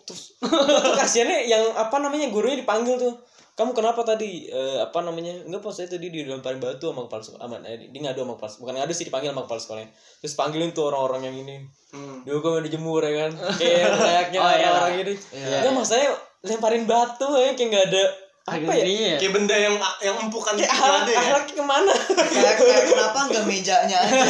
terus 0.05 0.37
tuh 0.39 0.95
kasihannya 0.95 1.45
yang 1.45 1.65
apa 1.73 1.97
namanya 1.99 2.29
gurunya 2.29 2.59
dipanggil 2.59 2.97
tuh. 2.97 3.15
Kamu 3.53 3.75
kenapa 3.75 4.07
tadi 4.07 4.47
Eh, 4.47 4.79
apa 4.79 5.03
namanya 5.03 5.35
enggak 5.43 5.59
pas 5.61 5.75
saya 5.75 5.91
tadi 5.91 6.09
dilemparin 6.09 6.57
batu 6.57 6.89
sama 6.89 7.05
kepala 7.05 7.23
sekolah. 7.23 7.43
Aman 7.43 7.61
eh, 7.65 7.91
dia 7.91 8.01
ngadu 8.01 8.23
sama 8.23 8.35
kepala 8.39 8.53
bukan 8.63 8.75
ngadu 8.79 8.93
sih 8.93 9.05
dipanggil 9.05 9.31
sama 9.31 9.43
kepala 9.45 9.61
sekolahnya. 9.61 9.91
Terus 10.23 10.35
panggilin 10.35 10.71
tuh 10.71 10.85
orang-orang 10.87 11.23
yang 11.27 11.37
ini. 11.43 11.57
Hmm. 11.89 12.23
dihukum 12.23 12.61
dijemur 12.61 13.03
ya 13.03 13.27
kan? 13.27 13.33
Kayak 13.57 13.91
layaknya 13.99 14.39
Oh, 14.39 14.53
iya. 14.53 14.69
orang 14.71 14.95
ini 14.97 15.15
Iya. 15.35 15.57
enggak 15.59 15.73
maksudnya 15.75 16.09
lemparin 16.39 16.85
batu 16.87 17.29
ya 17.35 17.51
kayak 17.53 17.67
nggak 17.67 17.85
ada 17.91 18.05
apa 18.49 18.73
ya? 18.73 18.85
ya. 18.85 19.17
kayak 19.21 19.33
benda 19.37 19.57
yang 19.57 19.75
yang 20.01 20.17
empukan 20.19 20.57
kayak 20.57 20.73
gitu 20.73 20.83
ahlak 20.83 21.03
ada 21.05 21.13
ya? 21.13 21.21
ahlaknya 21.21 21.55
ke 21.55 21.65
mana? 21.65 21.93
Kayak, 22.17 22.55
kayak 22.57 22.83
kenapa 22.89 23.19
nggak 23.29 23.45
mejanya 23.45 23.99
aja? 24.01 24.23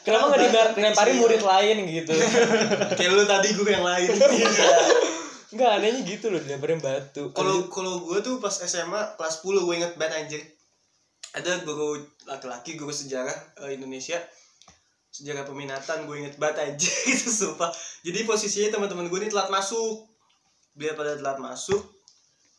Kenapa 0.04 0.24
nggak 0.32 0.42
dilemparin 0.74 1.16
murid 1.20 1.42
lain 1.44 1.76
gitu? 1.86 2.12
Kayak 2.98 3.10
lu 3.14 3.24
tadi 3.28 3.48
gue 3.52 3.68
yang 3.68 3.84
lain. 3.84 4.10
Enggak 5.50 5.70
anehnya 5.76 6.00
gitu 6.06 6.32
loh 6.32 6.40
dilemparin 6.40 6.80
batu. 6.80 7.30
Kalau 7.36 7.68
kalau 7.68 8.00
gue 8.08 8.18
tuh 8.24 8.40
pas 8.40 8.54
SMA 8.54 9.18
kelas 9.20 9.44
10 9.44 9.66
gue 9.66 9.74
inget 9.76 9.92
banget 10.00 10.14
anjir. 10.24 10.42
Ada 11.30 11.62
guru 11.62 11.94
laki-laki 12.26 12.74
guru 12.74 12.90
sejarah 12.90 13.34
eh, 13.66 13.76
Indonesia. 13.76 14.18
Sejarah 15.10 15.44
peminatan 15.44 16.08
gue 16.08 16.16
inget 16.16 16.34
banget 16.40 16.74
aja 16.74 16.90
itu 17.12 17.28
sumpah. 17.28 17.70
Jadi 18.02 18.24
posisinya 18.24 18.80
teman-teman 18.80 19.06
gue 19.06 19.18
ini 19.20 19.28
telat 19.28 19.52
masuk. 19.52 20.08
Dia 20.74 20.96
pada 20.96 21.18
telat 21.18 21.38
masuk 21.38 21.99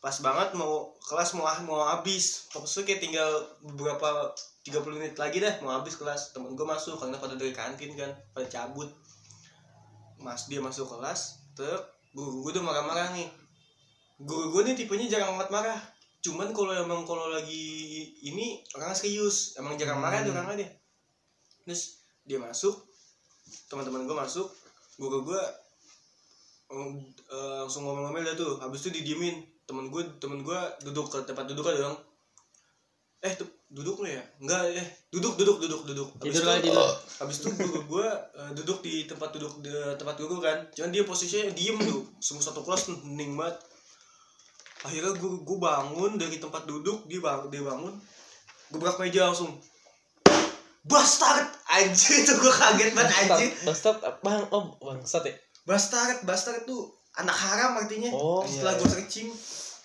pas 0.02 0.18
banget 0.18 0.58
mau 0.58 0.98
kelas 0.98 1.38
mau 1.38 1.46
mau 1.70 1.86
habis. 1.86 2.50
Maksudnya 2.58 2.90
kayak 2.90 3.02
tinggal 3.06 3.30
beberapa 3.62 4.34
30 4.66 4.98
menit 4.98 5.16
lagi 5.22 5.38
dah 5.38 5.62
mau 5.62 5.78
habis 5.78 5.94
kelas. 5.94 6.34
Temen 6.34 6.58
gue 6.58 6.66
masuk 6.66 6.98
karena 6.98 7.22
pada 7.22 7.38
dari 7.38 7.54
kantin 7.54 7.94
kan 7.94 8.10
pada 8.34 8.50
cabut. 8.50 8.90
Mas 10.18 10.50
dia 10.50 10.58
masuk 10.58 10.90
kelas 10.90 11.46
terus 11.54 11.86
guru 12.18 12.50
gue 12.50 12.58
tuh 12.58 12.66
marah-marah 12.66 13.14
nih. 13.14 13.30
Guru 14.26 14.58
gue 14.58 14.74
nih 14.74 14.76
tipenya 14.82 15.06
jarang 15.06 15.38
amat 15.38 15.54
marah. 15.54 15.78
Cuman 16.26 16.50
kalau 16.50 16.74
emang 16.74 17.06
kalau 17.06 17.30
lagi 17.30 17.62
ini 18.26 18.66
orang 18.74 18.98
serius. 18.98 19.54
Emang 19.62 19.78
jarang 19.78 20.02
marah 20.02 20.26
tuh 20.26 20.34
orangnya 20.34 20.66
dia. 20.66 20.70
Terus 21.62 22.02
dia 22.26 22.42
masuk 22.42 22.74
teman-teman 23.70 24.10
gue 24.10 24.18
masuk. 24.18 24.50
Guru 24.98 25.30
gue 25.30 25.42
eh, 26.74 27.54
langsung 27.62 27.86
ngomel-ngomel 27.86 28.34
dah 28.34 28.34
tuh. 28.34 28.58
Habis 28.58 28.90
itu 28.90 28.98
didiemin 28.98 29.51
temen 29.72 29.88
gue 29.88 30.04
temen 30.20 30.44
gue 30.44 30.60
duduk 30.84 31.08
ke 31.08 31.24
tempat 31.24 31.48
duduk 31.48 31.64
kan 31.64 31.80
dong 31.80 31.98
eh 33.22 33.34
tuh 33.38 33.46
duduk 33.70 34.02
lu 34.02 34.10
ya? 34.10 34.24
Enggak 34.42 34.74
eh 34.74 34.88
duduk 35.14 35.38
duduk 35.38 35.62
duduk 35.62 35.82
duduk. 35.86 36.10
Habis 36.18 36.42
Tidur 36.42 36.58
itu 36.58 36.74
tidur. 36.74 36.90
habis 37.22 37.38
itu 37.38 37.50
guru 37.54 37.80
gue 37.86 38.08
eh, 38.10 38.52
duduk 38.58 38.82
di 38.82 39.06
tempat 39.06 39.30
duduk 39.38 39.62
di 39.62 39.70
tempat 39.96 40.16
guru 40.18 40.42
kan. 40.42 40.66
Cuman 40.74 40.90
dia 40.90 41.06
posisinya 41.06 41.54
diem 41.54 41.78
tuh 41.86 42.02
semua 42.18 42.42
satu 42.42 42.66
kelas 42.66 42.90
hening 42.90 43.38
banget. 43.38 43.62
Akhirnya 44.82 45.14
gue 45.14 45.32
gue 45.46 45.58
bangun 45.62 46.18
dari 46.18 46.42
tempat 46.42 46.66
duduk 46.66 47.06
dia 47.06 47.22
bang 47.22 47.46
dia 47.54 47.62
bangun 47.62 47.94
gue 48.74 48.80
berak 48.82 48.98
meja 48.98 49.30
langsung. 49.30 49.54
Bastard! 50.82 51.46
Anjir 51.70 52.18
itu 52.26 52.34
gue 52.42 52.54
kaget 52.58 52.90
banget 52.98 53.14
anjir. 53.22 53.50
Bastard, 53.70 54.02
bang, 54.26 54.42
oh 54.50 54.74
bangsat 54.82 55.30
ya. 55.30 55.36
bastard 55.62 56.26
bastard 56.26 56.66
tuh 56.66 56.90
anak 57.20 57.36
haram 57.36 57.72
artinya. 57.82 58.12
Oh, 58.16 58.46
setelah 58.48 58.76
iya, 58.76 58.80
gue 58.80 58.90
searching. 58.90 59.30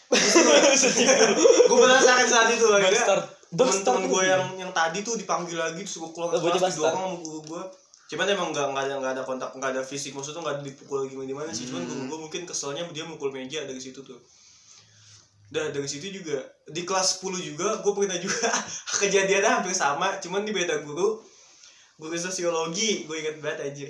Gue 1.66 1.78
penasaran 1.82 2.26
saat 2.30 2.54
itu 2.54 2.62
Bastard 2.62 3.26
temen-temen 3.46 4.02
gue 4.10 4.22
yang 4.26 4.44
yang 4.58 4.72
tadi 4.74 5.06
tuh 5.06 5.14
dipanggil 5.14 5.54
lagi 5.58 5.82
terus 5.82 6.02
gue 6.02 6.10
keluar 6.14 6.34
Oh, 6.34 6.42
kelas 6.42 6.74
didorong 6.74 6.94
sama 6.94 7.18
guru 7.22 7.40
gue 7.46 7.62
cuman 8.06 8.26
emang 8.30 8.48
nggak 8.54 8.66
nggak 8.70 8.84
ada 8.86 8.94
nggak 9.02 9.12
ada 9.18 9.22
kontak 9.26 9.50
nggak 9.58 9.70
ada 9.74 9.82
fisik 9.82 10.14
maksudnya 10.14 10.42
nggak 10.46 10.62
dipukul 10.62 11.06
gimana 11.10 11.26
gimana 11.26 11.50
sih. 11.50 11.66
Cuman 11.66 11.82
Hmm. 11.82 11.90
guru 11.90 12.02
gue 12.06 12.18
mungkin 12.26 12.42
keselnya 12.46 12.86
dia 12.94 13.02
mukul 13.02 13.34
meja 13.34 13.66
dari 13.66 13.78
situ 13.82 14.02
tuh. 14.06 14.18
Dah 15.50 15.70
dari 15.70 15.86
situ 15.86 16.10
juga 16.10 16.38
di 16.70 16.82
kelas 16.82 17.22
10 17.22 17.38
juga 17.38 17.78
gue 17.82 17.92
pernah 17.94 18.18
juga 18.18 18.50
kejadiannya 19.02 19.50
hampir 19.62 19.74
sama 19.74 20.18
cuman 20.22 20.42
di 20.42 20.50
beda 20.54 20.82
guru 20.82 21.22
guru 21.98 22.14
sosiologi 22.18 23.06
gue 23.06 23.16
inget 23.18 23.38
banget 23.42 23.74
aja 23.74 23.88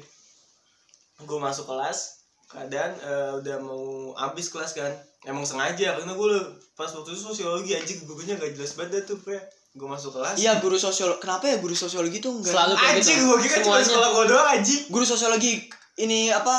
gue 1.16 1.38
masuk 1.40 1.64
kelas 1.64 2.25
keadaan 2.46 2.94
eh, 2.96 3.30
udah 3.38 3.56
mau 3.58 3.84
habis 4.14 4.48
kelas 4.48 4.72
kan 4.72 4.92
emang 5.22 5.42
sengaja 5.42 5.94
karena 5.94 6.12
gue 6.12 6.28
pas 6.72 6.86
waktu 6.86 7.10
itu 7.10 7.20
sosiologi 7.20 7.74
aja 7.74 7.92
gurunya 8.00 8.34
gak 8.34 8.54
jelas 8.54 8.72
banget 8.74 8.90
dah 8.92 9.02
tuh 9.04 9.18
gue 9.20 9.38
gue 9.76 9.84
masuk 9.84 10.14
kelas 10.14 10.40
Iya 10.40 10.56
guru 10.58 10.72
sosiologi. 10.74 11.20
Kenapa 11.20 11.44
ya 11.46 11.60
guru 11.60 11.76
sosiologi 11.76 12.16
tuh 12.16 12.32
enggak? 12.32 12.48
Selalu 12.48 12.74
kayak 12.74 12.96
anjing 12.96 13.18
gitu. 13.18 13.28
gue 13.28 13.38
kira 13.42 13.56
cuma 13.56 13.64
Semuanya. 13.76 13.84
sekolah 13.84 14.08
gue 14.08 14.24
doang 14.26 14.48
anjing 14.48 14.80
Guru 14.88 15.04
sosiologi 15.04 15.52
ini 15.96 16.32
apa? 16.32 16.54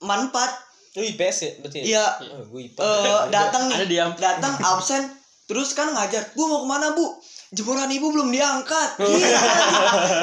Manfaat. 0.00 0.52
Lu 0.92 1.02
IPS 1.02 1.36
ya 1.38 1.50
berarti? 1.58 1.78
Iya. 1.80 2.04
Oh, 2.28 2.44
gue 2.44 2.60
IPA. 2.68 2.80
eh 2.84 3.22
datang 3.32 3.62
nih. 3.72 3.88
Datang 4.14 4.52
absen. 4.60 5.00
Terus 5.48 5.72
kan 5.72 5.88
ngajar. 5.90 6.28
Bu 6.36 6.44
mau 6.44 6.60
ke 6.60 6.68
mana 6.68 6.92
bu? 6.92 7.16
Jemuran 7.50 7.88
ibu 7.88 8.12
belum 8.12 8.28
diangkat. 8.28 9.00
Iya. 9.00 9.38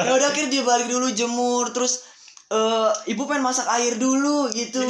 ya 0.06 0.12
udah 0.14 0.28
akhirnya 0.30 0.46
dia 0.48 0.62
balik 0.62 0.86
dulu 0.86 1.10
jemur. 1.10 1.74
Terus 1.74 2.06
eh 2.46 2.90
ibu 3.10 3.22
pengen 3.26 3.42
masak 3.42 3.66
air 3.72 3.94
dulu 3.96 4.46
gitu. 4.50 4.82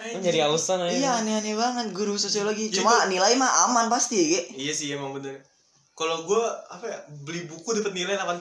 Nyari 0.00 0.40
alasan 0.40 0.80
aja. 0.80 0.92
Iya 0.92 1.10
aneh-aneh 1.20 1.54
banget 1.54 1.86
guru 1.92 2.16
sosiologi. 2.16 2.72
Jadi 2.72 2.80
Cuma 2.80 3.04
nilai 3.06 3.36
mah 3.36 3.68
aman 3.68 3.92
pasti 3.92 4.16
ya. 4.16 4.26
Ge. 4.26 4.40
iya 4.56 4.72
sih 4.72 4.88
emang 4.90 5.12
bener 5.12 5.50
kalau 5.92 6.24
gue 6.24 6.44
apa 6.72 6.88
ya 6.88 6.96
beli 7.28 7.44
buku 7.44 7.76
dapat 7.76 7.92
nilai 7.92 8.16
80 8.16 8.40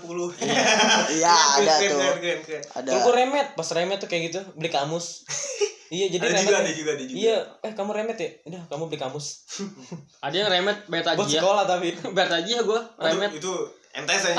Iya 1.12 1.28
ada 1.60 1.74
keren, 1.76 1.92
tuh. 1.92 2.00
keren, 2.00 2.16
keren, 2.16 2.40
keren. 2.48 2.64
Ada. 2.72 2.90
Gue 3.04 3.12
remet, 3.12 3.48
pas 3.52 3.68
remet 3.76 4.00
tuh 4.00 4.08
kayak 4.08 4.32
gitu, 4.32 4.40
beli 4.56 4.72
kamus. 4.72 5.28
iya, 5.92 6.08
jadi 6.08 6.24
ada 6.24 6.40
remet. 6.40 6.48
juga 6.48 6.58
ada 6.64 6.72
juga 6.72 6.90
ada 6.96 7.04
juga 7.04 7.20
Iya, 7.20 7.38
eh 7.60 7.72
kamu 7.76 7.92
remet 7.92 8.16
ya? 8.16 8.30
Udah, 8.48 8.62
kamu 8.72 8.84
beli 8.88 8.96
kamus. 8.96 9.44
Ada 10.26 10.36
yang 10.40 10.48
remet 10.48 10.78
bayar 10.88 11.04
Buat 11.12 11.20
taji 11.20 11.36
ya. 11.36 11.42
sekolah 11.44 11.64
tapi. 11.68 11.90
Bayar 12.16 12.30
taji 12.32 12.52
ya 12.56 12.62
gue 12.64 12.80
Aduh, 12.80 13.04
remet. 13.12 13.32
itu 13.36 13.52
MTS 13.90 14.24
aja 14.32 14.38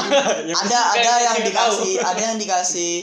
ada 0.56 0.78
ada 0.94 1.12
yang 1.26 1.38
dikasih 1.42 1.98
ada 1.98 2.22
yang 2.22 2.38
dikasih 2.38 3.02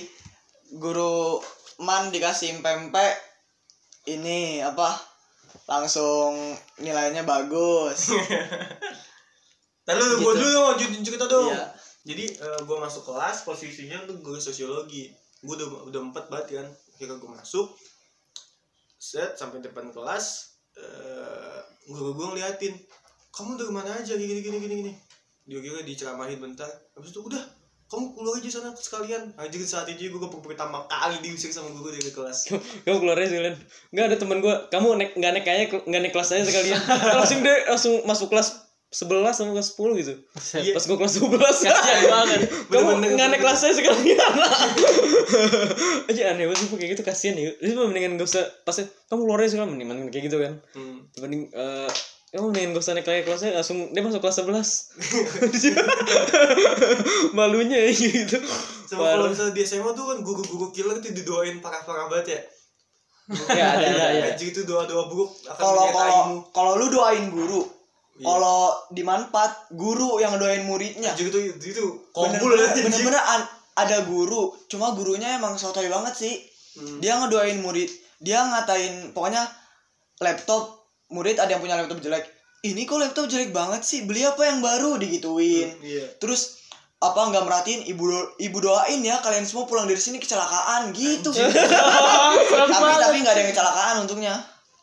guru 0.76 1.40
man 1.80 2.12
dikasih 2.12 2.60
pempek 2.60 3.16
ini 4.12 4.60
apa 4.60 4.92
langsung 5.68 6.36
nilainya 6.84 7.24
bagus 7.24 8.12
Lalu 9.88 10.04
Gitu. 10.04 10.20
gue 10.20 10.34
dulu 10.36 10.50
dong, 10.52 10.66
lanjutin 10.76 11.04
cerita 11.04 11.26
dong. 11.32 11.48
Iya. 11.48 11.64
Jadi 12.04 12.26
gue 12.40 12.78
masuk 12.80 13.08
kelas, 13.08 13.48
posisinya 13.48 14.04
tuh 14.04 14.20
guru 14.20 14.36
sosiologi. 14.36 15.16
Gue 15.40 15.56
udah 15.56 15.88
udah 15.88 16.02
empat 16.12 16.28
banget 16.28 16.60
kan. 16.60 16.68
Akhirnya 16.96 17.16
gue 17.16 17.32
masuk, 17.32 17.72
set 19.00 19.40
sampai 19.40 19.64
depan 19.64 19.88
kelas. 19.96 20.56
eh 20.78 21.60
guru 21.88 22.14
gue 22.14 22.28
ngeliatin, 22.36 22.76
kamu 23.32 23.56
dari 23.58 23.72
mana 23.72 23.96
aja 23.96 24.14
gini 24.14 24.44
gini 24.44 24.58
gini 24.60 24.76
gini. 24.84 24.94
Dia 25.48 25.64
kira 25.64 25.80
diceramahin 25.88 26.38
bentar. 26.44 26.68
Habis 26.94 27.16
itu 27.16 27.24
udah, 27.24 27.40
kamu 27.88 28.06
keluar 28.20 28.36
aja 28.36 28.50
sana 28.52 28.70
sekalian. 28.76 29.32
Anjir 29.40 29.64
saat 29.64 29.88
itu 29.88 30.12
gue 30.12 30.20
pertama 30.44 30.84
kali 30.92 31.24
diusir 31.24 31.48
sama 31.56 31.72
guru 31.72 31.96
dari 31.96 32.12
kelas. 32.12 32.52
Kamu 32.84 33.00
keluar 33.00 33.16
aja 33.16 33.32
sekalian. 33.32 33.56
Enggak 33.96 34.06
ada 34.12 34.18
teman 34.20 34.38
gue. 34.44 34.56
Kamu 34.68 34.88
naik 35.00 35.12
nggak 35.16 35.32
naik 35.32 35.46
kayaknya 35.48 35.66
nggak 35.88 36.02
naik 36.04 36.14
kelas 36.14 36.30
aja 36.36 36.44
sekalian. 36.44 36.80
langsung 37.20 37.40
deh 37.48 37.58
langsung 37.72 37.96
masuk 38.04 38.28
kelas 38.28 38.68
11 38.92 39.32
sama 39.36 39.52
kelas 39.56 39.72
10 39.80 40.00
gitu. 40.04 40.14
Iya. 40.60 40.76
Pas 40.76 40.84
gue 40.84 40.98
kelas 41.00 41.14
11 41.16 41.32
Kasihan 41.40 42.04
banget. 42.12 42.40
Kamu 42.76 42.90
nggak 43.00 43.28
naik 43.32 43.40
kelas 43.40 43.62
aja 43.64 43.76
sekalian. 43.80 44.34
aja 46.12 46.24
aneh 46.36 46.44
banget 46.44 46.60
sih 46.60 46.68
kayak 46.76 46.92
gitu 46.92 47.04
kasihan 47.08 47.40
ya. 47.40 47.56
Itu 47.64 47.72
mendingan 47.88 48.20
gak 48.20 48.28
usah 48.28 48.44
pas 48.68 48.76
kamu 49.08 49.22
keluar 49.24 49.40
aja 49.40 49.56
sekalian 49.56 49.80
mendingan 49.80 50.12
kayak 50.12 50.28
gitu 50.28 50.44
kan. 50.44 50.60
Hmm. 50.76 51.08
Dibanding 51.16 51.56
eh 51.56 51.92
kamu 52.38 52.48
mendingan 52.48 52.70
gak 52.72 52.84
usah 52.84 52.94
naik 52.94 53.04
lagi 53.04 53.24
kelasnya 53.24 53.52
langsung 53.52 53.90
dia 53.90 54.00
masuk 54.00 54.22
kelas 54.22 54.38
11 54.40 54.54
malunya 57.34 57.78
ya 57.80 57.92
gitu 57.92 58.38
Sama 58.86 59.04
kalau 59.12 59.28
misalnya 59.28 59.52
di 59.52 59.64
SMA 59.64 59.92
tuh 59.92 60.06
kan 60.06 60.18
guru-guru 60.22 60.70
killer 60.70 60.98
tuh 60.98 61.10
didoain 61.10 61.58
parah-parah 61.58 62.08
banget 62.08 62.28
ya. 62.30 62.42
ya 63.52 63.66
ada 63.74 63.84
ada 63.84 64.06
Iya, 64.14 64.24
Anjir 64.32 64.48
itu 64.50 64.64
doa-doa 64.64 65.04
buruk 65.08 65.28
akan 65.46 65.58
kalau 65.58 65.86
kalau 65.90 66.22
kalau 66.54 66.72
lu 66.78 66.88
doain 66.88 67.28
guru 67.28 67.66
Iya. 68.16 68.24
kalau 68.24 68.62
di 68.88 69.02
manfaat 69.02 69.70
guru 69.72 70.18
yang 70.18 70.38
doain 70.38 70.64
muridnya 70.64 71.12
Anjir 71.12 71.28
itu 71.28 71.40
itu 71.52 71.84
bener, 72.14 72.40
anjir. 72.40 72.86
bener-bener 72.86 73.20
an- 73.20 73.50
ada 73.76 74.02
guru 74.04 74.56
cuma 74.66 74.90
gurunya 74.92 75.36
emang 75.36 75.54
sotoy 75.54 75.86
banget 75.88 76.14
sih 76.16 76.36
Hmm. 76.74 77.02
dia 77.02 77.18
ngedoain 77.18 77.58
murid 77.58 77.90
dia 78.20 78.38
ngatain 78.40 79.10
pokoknya 79.10 79.42
laptop 80.20 80.78
murid 81.10 81.38
ada 81.38 81.50
yang 81.50 81.62
punya 81.62 81.76
laptop 81.76 82.00
jelek. 82.00 82.26
Ini 82.62 82.84
kok 82.84 82.98
laptop 82.98 83.26
jelek 83.28 83.52
banget 83.52 83.82
sih? 83.82 84.04
Beli 84.04 84.24
apa 84.24 84.42
yang 84.44 84.60
baru? 84.60 84.98
Digituin. 84.98 85.70
Iya. 85.80 86.06
terus 86.18 86.58
apa 86.98 87.30
nggak 87.30 87.46
merhatiin 87.46 87.86
ibu 87.86 88.10
do- 88.10 88.34
ibu 88.42 88.58
doain 88.58 89.06
ya 89.06 89.22
kalian 89.22 89.46
semua 89.46 89.70
pulang 89.70 89.86
dari 89.86 90.02
sini 90.02 90.18
kecelakaan 90.18 90.90
gitu. 90.98 91.30
Tapi 92.74 92.94
tapi 92.98 93.18
nggak 93.22 93.34
ada 93.38 93.42
yang 93.46 93.52
kecelakaan 93.54 93.96
untungnya. 94.02 94.34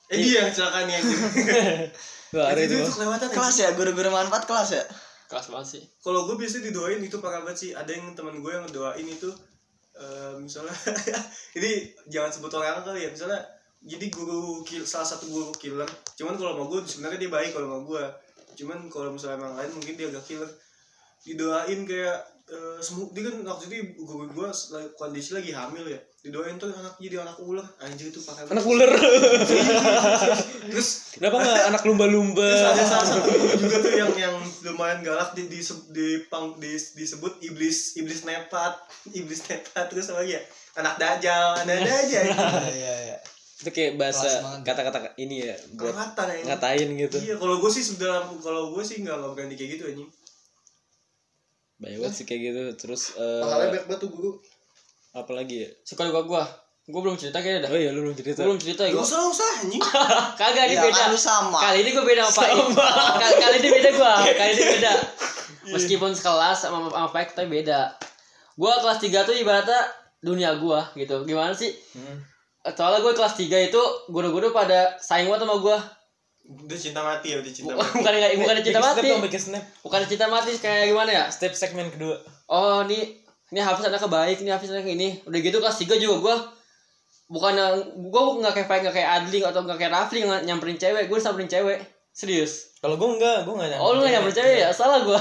Eh 0.06 0.22
dia 0.22 0.46
yang 0.46 0.48
kecelakaan 0.54 0.86
ada 2.54 2.60
itu. 2.62 2.76
kelewatan 2.86 3.30
kelas 3.30 3.56
ya? 3.58 3.68
Guru-guru 3.74 4.10
manfaat 4.10 4.46
kelas 4.46 4.68
ya? 4.74 4.84
Kelas 5.26 5.50
banget 5.50 5.68
sih. 5.78 5.82
Kalau 5.98 6.30
gue 6.30 6.38
biasanya 6.38 6.70
didoain 6.70 7.02
itu 7.02 7.18
parah 7.18 7.42
banget 7.42 7.58
sih. 7.58 7.70
Ada 7.74 7.90
yang 7.90 8.14
teman 8.14 8.38
gue 8.38 8.52
yang 8.52 8.66
doain 8.70 9.06
itu 9.06 9.30
eh, 9.94 10.34
misalnya 10.38 10.74
ini 11.58 11.90
jangan 12.06 12.30
sebut 12.30 12.52
orang 12.54 12.82
kali 12.82 13.06
ya. 13.06 13.10
Misalnya 13.10 13.42
jadi 13.84 14.06
guru 14.08 14.64
kill, 14.64 14.88
salah 14.88 15.04
satu 15.04 15.28
guru 15.28 15.52
killer. 15.60 15.88
Cuman 16.16 16.40
kalau 16.40 16.56
sama 16.56 16.64
gue 16.72 16.80
sebenarnya 16.88 17.20
dia 17.20 17.30
baik 17.30 17.52
kalau 17.52 17.68
sama 17.68 17.80
gue 17.84 18.04
cuman 18.54 18.86
kalau 18.86 19.10
misalnya 19.10 19.42
emang 19.42 19.58
lain 19.58 19.70
mungkin 19.76 19.94
dia 19.98 20.08
agak 20.08 20.24
killer. 20.24 20.50
Didoain 21.24 21.80
kayak 21.84 22.18
eh, 22.48 22.78
semu 22.80 23.12
dia 23.12 23.28
kan 23.28 23.44
waktu 23.44 23.64
itu 23.68 23.76
guru 24.00 24.24
gue 24.32 24.48
kondisi 24.96 25.36
lagi 25.36 25.52
hamil 25.52 25.84
ya. 25.84 26.00
Didoain 26.24 26.56
tuh 26.56 26.72
anak 26.72 26.96
jadi 26.96 27.20
anak 27.20 27.36
ular. 27.44 27.66
Anjir 27.84 28.08
itu 28.08 28.24
parah 28.24 28.48
anak 28.48 28.64
ular. 28.64 28.88
Terus 30.72 30.88
kenapa 31.20 31.36
nggak 31.44 31.62
anak 31.68 31.82
lumba-lumba? 31.84 32.40
Terus 32.40 32.64
ada 32.64 32.84
salah 32.88 33.06
satu 33.10 33.28
juga 33.60 33.76
tuh 33.84 33.92
yang 33.92 34.12
yang 34.16 34.36
lumayan 34.64 35.04
galak 35.04 35.36
di 35.36 35.44
di, 35.52 35.60
di, 35.92 36.24
pang- 36.32 36.56
di 36.56 36.72
disebut 36.72 37.44
iblis 37.44 38.00
iblis 38.00 38.24
nepat 38.24 38.80
iblis 39.12 39.44
nepat 39.44 39.92
terus 39.92 40.08
apa 40.08 40.24
lagi 40.24 40.40
ya? 40.40 40.42
Anak 40.80 40.96
dajal 40.96 41.52
ada 41.60 41.72
aja 41.76 42.18
iya 42.80 42.94
iya 43.12 43.16
itu 43.54 43.70
kayak 43.70 43.92
bahasa 43.94 44.26
kata-kata 44.60 45.14
ini 45.14 45.46
ya 45.46 45.54
buat 45.74 45.94
kelihatan 45.94 46.26
ya 46.26 46.42
ngatain 46.50 46.88
gitu 46.98 47.16
iya 47.22 47.34
kalau 47.38 47.56
gue 47.58 47.70
sih 47.70 47.84
sudah 47.86 48.26
kalau 48.42 48.74
gue 48.74 48.82
sih 48.82 49.00
nggak 49.00 49.14
nggak 49.14 49.30
berani 49.32 49.54
kayak 49.54 49.70
gitu 49.78 49.84
anjing 49.86 50.10
banyak 51.74 51.98
banget 52.00 52.14
sih 52.14 52.24
kayak 52.24 52.40
gitu 52.50 52.62
terus 52.78 53.14
eh, 53.14 53.40
pahalanya 53.42 53.70
banyak 53.72 53.84
banget 53.86 54.00
tuh 54.02 54.10
guru 54.10 54.30
apa 55.14 55.30
lagi 55.30 55.56
ya 55.62 55.70
Suka 55.86 56.10
gua 56.10 56.26
gua. 56.26 56.42
Gua 56.84 57.00
belum 57.00 57.14
cerita 57.14 57.38
kayaknya 57.38 57.64
dah. 57.64 57.70
oh 57.70 57.78
iya 57.78 57.90
lu 57.90 58.02
belum 58.02 58.12
cerita 58.12 58.42
Gua 58.42 58.46
belum 58.50 58.60
cerita 58.60 58.82
ya 58.84 58.92
gua. 58.92 59.02
usah 59.02 59.16
gak 59.16 59.30
usah 59.30 59.48
anjing 59.62 59.82
Kagak 60.40 60.64
ini 60.66 60.74
ya 60.74 60.82
beda. 60.82 60.98
kan 60.98 61.08
lu 61.08 61.20
sama 61.20 61.58
Kali 61.62 61.78
ini 61.80 61.90
gue 61.90 62.04
beda 62.04 62.22
sama 62.26 62.34
Pak. 62.34 62.50
Kali, 63.16 63.34
kali 63.38 63.56
ini 63.62 63.68
beda 63.70 63.90
gua. 63.94 64.14
Kali 64.42 64.50
ini 64.52 64.64
beda. 64.74 64.92
Meskipun 65.70 66.10
sekelas 66.12 66.58
sama 66.60 66.90
sama 66.90 67.08
Pak 67.08 67.32
tapi 67.32 67.48
beda. 67.48 67.94
Gua 68.54 68.74
kelas 68.82 68.98
3 68.98 69.22
tuh 69.22 69.34
ibaratnya 69.34 69.80
dunia 70.18 70.50
gua 70.58 70.90
gitu. 70.92 71.22
Gimana 71.22 71.54
sih? 71.54 71.70
Hmm. 71.94 72.18
Soalnya 72.66 73.00
gue 73.00 73.12
kelas 73.12 73.34
3 73.34 73.44
itu 73.68 73.82
guru-guru 74.08 74.48
pada 74.48 74.96
saing 74.96 75.28
banget 75.28 75.44
sama 75.44 75.56
gua. 75.58 75.78
udah 76.44 76.76
cinta 76.76 77.00
mati 77.00 77.32
ya 77.32 77.40
udah 77.40 77.48
cinta 77.50 77.72
mati 77.78 77.88
bukan 77.94 78.12
enggak 78.14 78.32
bukan 78.36 78.56
cinta 78.60 78.76
mati. 78.78 79.00
snap 79.00 79.08
dong, 79.10 79.22
bikin 79.22 79.40
snap 79.42 79.64
Bukan 79.80 80.00
cinta 80.04 80.26
mati 80.28 80.50
kayak 80.54 80.84
gimana 80.88 81.10
ya? 81.10 81.24
step 81.28 81.52
segmen 81.52 81.88
kedua 81.88 82.20
Oh, 82.46 82.84
ini 82.84 83.16
ini 83.48 83.60
Hafiz 83.60 83.80
anaknya 83.82 84.08
baik, 84.08 84.40
ini 84.40 84.50
Hafiz 84.50 84.68
anaknya 84.68 84.92
ini. 84.92 85.08
Udah 85.22 85.38
gitu 85.38 85.56
kelas 85.56 85.76
3 85.78 85.96
juga 85.96 86.16
gua 86.20 86.36
bukan 87.26 87.56
gua 88.08 88.22
nggak 88.38 88.52
kayak 88.54 88.80
nggak 88.82 88.94
kayak 88.94 89.10
Adli 89.18 89.40
atau 89.40 89.60
nggak 89.60 89.78
kayak 89.78 89.92
Rafli 89.92 90.18
nggak 90.20 90.42
nyamperin 90.44 90.76
cewek, 90.76 91.04
gue 91.06 91.16
samperin 91.18 91.48
cewek. 91.48 91.80
Serius. 92.10 92.76
kalau 92.78 92.94
gue 92.94 93.08
enggak 93.10 93.42
gue 93.42 93.54
enggak 93.54 93.80
Oh, 93.80 93.96
lu 93.96 94.04
nggak 94.04 94.12
nyamperin 94.14 94.36
cewek 94.36 94.56
ya? 94.60 94.70
Salah 94.70 95.00
gua. 95.00 95.16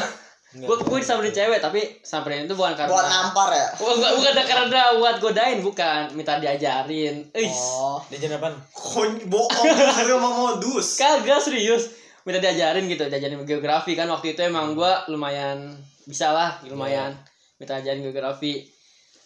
Gua 0.53 0.77
gue 0.77 0.97
disamperin 1.01 1.33
cewek 1.33 1.57
tapi 1.57 1.81
samperin 2.05 2.45
itu 2.45 2.53
bukan 2.53 2.77
karena 2.77 2.93
buat 2.93 3.09
nampar 3.09 3.49
ya 3.49 3.67
Bukan, 3.73 3.93
bukan, 3.97 4.11
bukan 4.21 4.33
karena 4.45 4.81
buat 5.01 5.15
godain, 5.17 5.59
bukan. 5.65 6.13
Minta 6.13 6.37
diajarin. 6.37 7.25
Eis. 7.33 7.57
oh 7.57 7.97
dia 8.13 8.21
jadi 8.21 8.37
apaan 8.37 8.53
kon 8.69 9.17
bohong 9.25 9.65
lu 10.05 10.15
mau 10.21 10.33
modus 10.53 11.01
Kagak 11.01 11.41
serius. 11.41 11.89
Minta 12.21 12.37
diajarin 12.37 12.85
gitu, 12.85 13.09
diajarin 13.09 13.41
geografi 13.43 13.97
kan 13.97 14.05
waktu 14.07 14.37
itu 14.37 14.45
emang 14.45 14.77
gua 14.77 15.01
lumayan 15.09 15.73
bisa 16.05 16.29
lah, 16.35 16.61
lumayan. 16.67 17.15
minta 17.57 17.79
ajarin 17.79 18.03
geografi 18.03 18.67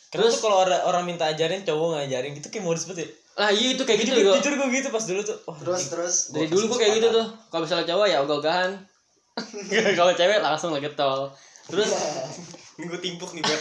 Terus 0.07 0.39
kalau 0.39 0.63
orang, 0.63 0.81
orang 0.87 1.03
minta 1.03 1.27
ajarin 1.27 1.67
cowok 1.67 1.99
ngajarin 1.99 2.31
gitu 2.39 2.47
kayak 2.47 2.63
modus 2.63 2.87
banget 2.87 3.03
ya. 3.03 3.09
lah 3.37 3.51
iya 3.53 3.77
itu 3.77 3.83
kayak 3.85 4.01
gitu 4.01 4.11
Jujur, 4.17 4.25
gue 4.25 4.35
jujur 4.41 4.53
gue 4.57 4.67
gitu 4.81 4.87
pas 4.89 5.03
dulu 5.05 5.21
tuh. 5.21 5.37
Wah, 5.45 5.57
terus 5.61 5.83
terus 5.93 6.15
dari 6.33 6.47
dulu 6.49 6.73
gue 6.73 6.77
kayak 6.81 6.93
gitu 6.97 7.07
tuh 7.13 7.25
kalau 7.53 7.61
misalnya 7.67 7.85
cowok 7.85 8.07
ya 8.09 8.17
ogah-ogahan 8.25 8.71
kalau 9.99 10.13
cewek 10.13 10.39
langsung 10.39 10.73
lagi 10.73 10.89
tol 10.93 11.29
terus 11.67 11.91
Ini 12.77 12.85
gue 12.87 12.99
timpuk 13.01 13.33
nih 13.33 13.41
buat. 13.41 13.59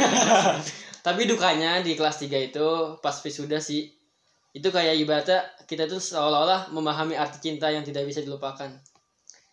tapi 1.07 1.25
dukanya 1.25 1.81
di 1.81 1.97
kelas 1.97 2.21
3 2.21 2.51
itu 2.53 2.67
pas 3.01 3.17
wisuda 3.17 3.57
sih 3.57 3.89
itu 4.53 4.69
kayak 4.69 4.97
ibaratnya 4.97 5.41
kita 5.65 5.85
tuh 5.85 5.97
seolah-olah 5.97 6.69
memahami 6.69 7.13
arti 7.13 7.41
cinta 7.43 7.69
yang 7.69 7.85
tidak 7.85 8.09
bisa 8.09 8.25
dilupakan. 8.25 8.73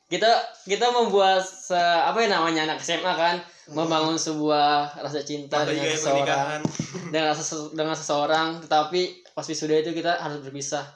Kita 0.08 0.32
kita 0.64 0.92
membuat 0.92 1.44
se, 1.44 1.76
apa 1.76 2.24
ya 2.24 2.32
namanya 2.32 2.68
anak 2.68 2.80
SMA 2.80 3.12
kan 3.12 3.36
membangun 3.68 4.16
sebuah 4.16 4.96
rasa 4.96 5.24
cinta 5.24 5.64
Apalagi 5.64 5.80
dengan 5.80 5.96
seseorang. 5.96 6.60
dengan 7.14 7.34
sese- 7.34 7.72
dengan 7.72 7.96
seseorang 7.96 8.48
tetapi 8.64 9.02
pas 9.32 9.44
wisuda 9.44 9.76
itu 9.80 9.92
kita 9.92 10.20
harus 10.20 10.40
berpisah. 10.40 10.88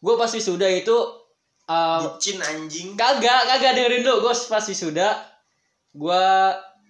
Gue 0.00 0.16
pas 0.16 0.28
wisuda 0.28 0.68
itu 0.68 0.96
uh, 1.72 1.98
Bucin 2.06 2.36
anjing. 2.38 2.92
kagak 2.94 3.40
kagak 3.46 3.72
dengerin 3.74 4.02
dulu 4.02 4.16
gue 4.22 4.34
pas 4.46 4.60
wisuda 4.62 5.08
gue 5.90 6.24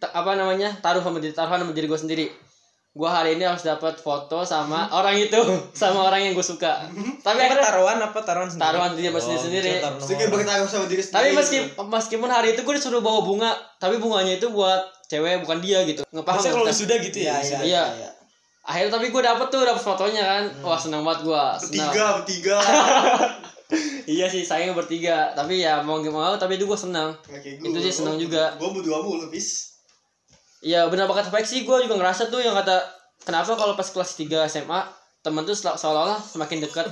apa 0.02 0.30
namanya 0.32 0.74
taruh 0.76 0.98
sama 0.98 1.16
diri 1.16 1.30
taruhan 1.30 1.58
sama 1.58 1.70
diri 1.70 1.86
gue 1.86 1.96
sendiri 1.96 2.26
gue 2.92 3.08
hari 3.08 3.34
ini 3.34 3.44
harus 3.44 3.62
dapat 3.62 3.96
foto 3.96 4.42
sama 4.42 4.84
orang 4.90 5.16
itu 5.16 5.38
sama 5.72 6.04
orang 6.04 6.20
yang 6.20 6.32
gue 6.32 6.44
suka 6.44 6.84
tapi 7.18 7.38
apa 7.38 7.46
akhirnya 7.48 7.64
taruhan 7.64 7.98
apa 8.00 8.18
taruhan 8.20 8.48
sendiri? 8.48 8.64
Taruhan 8.64 8.90
diri 8.92 9.08
Oh, 9.08 9.16
taruh 9.80 9.96
orang. 9.96 10.30
bertaruh 10.34 10.68
sama 10.68 10.86
diri 10.86 11.00
sendiri. 11.00 11.14
tapi 11.14 11.28
meski 11.32 11.58
meskipun 11.78 12.28
hari 12.28 12.52
itu 12.52 12.60
gue 12.60 12.74
disuruh 12.74 13.00
bawa 13.00 13.22
bunga 13.22 13.50
tapi 13.76 13.96
bunganya 13.96 14.36
itu 14.36 14.46
buat 14.48 14.82
cewek 15.06 15.40
bukan 15.40 15.58
dia 15.58 15.82
gitu 15.84 16.04
nggak 16.04 16.20
paham 16.20 16.36
Maksudnya 16.36 16.54
kalau 16.58 16.74
sudah 16.74 16.96
gitu 17.00 17.18
ya? 17.18 17.24
iya 17.24 17.34
wisuda? 17.38 17.64
iya 17.64 17.84
Iya. 17.94 18.10
akhirnya 18.62 18.90
tapi 18.92 19.06
gue 19.08 19.22
dapet 19.24 19.46
tuh 19.48 19.60
dapet 19.62 19.82
fotonya 19.82 20.22
kan 20.24 20.42
wah 20.60 20.76
senang 20.76 21.00
banget 21.00 21.20
gue 21.24 21.44
senang 21.62 21.88
bertiga, 21.88 22.04
bertiga. 22.16 22.56
iya 24.12 24.26
sih 24.28 24.44
sayang 24.44 24.76
bertiga 24.76 25.32
tapi 25.32 25.64
ya 25.64 25.80
mau 25.80 26.04
gak 26.04 26.12
mau 26.12 26.36
tapi 26.36 26.60
itu 26.60 26.68
gue 26.68 26.76
senang 26.76 27.16
Itu 27.40 27.78
sih 27.80 27.90
senang 27.90 28.20
juga. 28.20 28.52
Gue 28.60 28.68
berdua 28.76 29.00
mulu, 29.00 29.32
bis. 29.32 29.80
Iya 30.62 30.86
benar 30.92 31.10
banget 31.10 31.32
baik 31.32 31.48
sih 31.48 31.64
gue 31.66 31.76
juga 31.88 31.98
ngerasa 31.98 32.30
tuh 32.30 32.38
yang 32.38 32.54
kata 32.54 32.76
kenapa 33.26 33.58
kalau 33.58 33.74
pas 33.74 33.88
kelas 33.88 34.14
3 34.14 34.46
SMA 34.46 34.80
teman 35.26 35.42
tuh 35.42 35.58
seolah-olah 35.58 36.22
semakin 36.22 36.62
dekat 36.62 36.86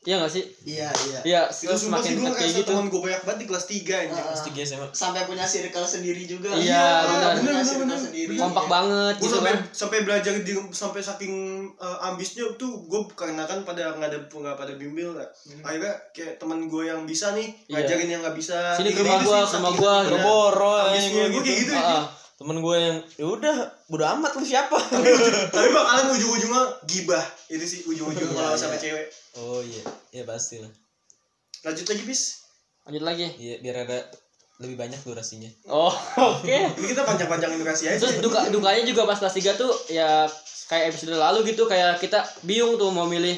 iya 0.00 0.14
gak 0.16 0.30
sih 0.30 0.44
iya 0.62 0.88
iya 1.04 1.18
iya 1.22 1.42
Itu 1.44 1.66
terus 1.66 1.82
sumpah 1.82 1.98
sih 1.98 2.08
semakin 2.08 2.12
gue 2.14 2.24
dekat 2.24 2.38
kayak 2.38 2.52
gitu 2.54 2.70
teman 2.70 2.86
gue 2.86 3.00
banyak 3.00 3.22
banget 3.22 3.38
di 3.38 3.46
kelas 3.46 3.66
3 3.66 3.74
anjing. 3.98 4.24
Kelas 4.24 4.42
tiga 4.42 4.60
SMA. 4.62 4.86
sampai 4.92 5.20
punya 5.24 5.44
circle 5.44 5.84
sendiri 5.84 6.22
juga 6.24 6.48
Iya, 6.50 6.86
benar. 7.04 7.32
punya 7.34 7.50
Benar, 7.50 7.62
circle 7.62 7.82
benar, 7.82 7.98
sendiri 8.00 8.34
kompak 8.34 8.66
banget 8.66 9.14
gue 9.14 9.22
gitu 9.22 9.34
sampai 9.34 9.50
kan 9.50 9.58
sampai 9.70 9.98
belajar 10.02 10.32
di 10.38 10.52
sampai 10.70 11.00
saking 11.00 11.34
uh, 11.76 11.98
ambisnya 12.04 12.44
tuh 12.54 12.72
gue 12.84 13.00
karena 13.12 13.42
kan 13.42 13.58
pada 13.62 13.90
nggak 13.92 14.08
ada 14.08 14.18
nggak 14.24 14.56
pada 14.56 14.72
bimbel 14.74 15.10
lah 15.12 15.28
akhirnya 15.60 15.92
kayak 16.10 16.34
teman 16.36 16.60
gue 16.64 16.82
yang 16.84 17.02
bisa 17.02 17.32
nih 17.32 17.48
Hmm. 17.48 17.66
Iya. 17.68 17.74
ngajarin 17.80 18.08
yang 18.08 18.20
nggak 18.22 18.36
bisa 18.36 18.58
Sini 18.72 18.90
ke 18.90 18.96
Gitu 18.96 19.04
rumah 19.04 19.20
gua, 19.20 19.40
gua, 19.72 19.94
bener. 19.98 20.08
Gue 20.08 20.20
boro 20.20 20.72
ambisnya 20.84 21.24
gue 21.26 21.42
kayak 21.42 21.58
gitu 21.60 21.74
ah. 21.74 22.04
Temen 22.38 22.56
gue 22.56 22.76
yang 22.78 22.96
ya 23.14 23.26
udah 23.26 23.56
bodo 23.84 24.04
amat 24.08 24.30
lu 24.32 24.46
siapa? 24.46 24.78
tapi 25.54 25.68
bakalan 25.68 26.06
ujung-ujungnya 26.08 26.62
gibah 26.84 27.24
itu 27.48 27.64
sih 27.64 27.80
ujung-ujungnya 27.84 28.30
Iya, 28.30 28.38
kalau 28.38 28.52
iya. 28.52 28.60
sama 28.60 28.76
cewek 28.76 29.06
oh 29.36 29.58
iya, 29.60 29.82
ya 30.12 30.22
pasti 30.22 30.56
lah. 30.58 30.70
lanjut 31.60 31.82
lagi 31.84 32.02
bis 32.04 32.22
lanjut 32.84 33.02
lagi 33.02 33.26
Iya 33.34 33.58
biar 33.58 33.76
ada 33.82 33.98
lebih 34.58 34.74
banyak 34.76 34.98
durasinya. 35.00 35.50
oh 35.66 35.90
oke 36.34 36.46
ini 36.72 36.86
kita 36.86 37.02
panjang-panjangin 37.02 37.58
durasi 37.58 37.84
aja 37.88 37.98
terus 37.98 38.18
duka 38.18 38.46
dukanya 38.48 38.82
juga 38.82 39.02
pas 39.04 39.16
kelas 39.16 39.34
3 39.34 39.54
tuh 39.56 39.72
ya 39.88 40.26
kayak 40.66 40.90
episode 40.90 41.14
lalu 41.14 41.42
gitu 41.48 41.64
kayak 41.64 41.98
kita 41.98 42.22
bingung 42.42 42.74
tuh 42.74 42.88
mau 42.88 43.04
milih 43.04 43.34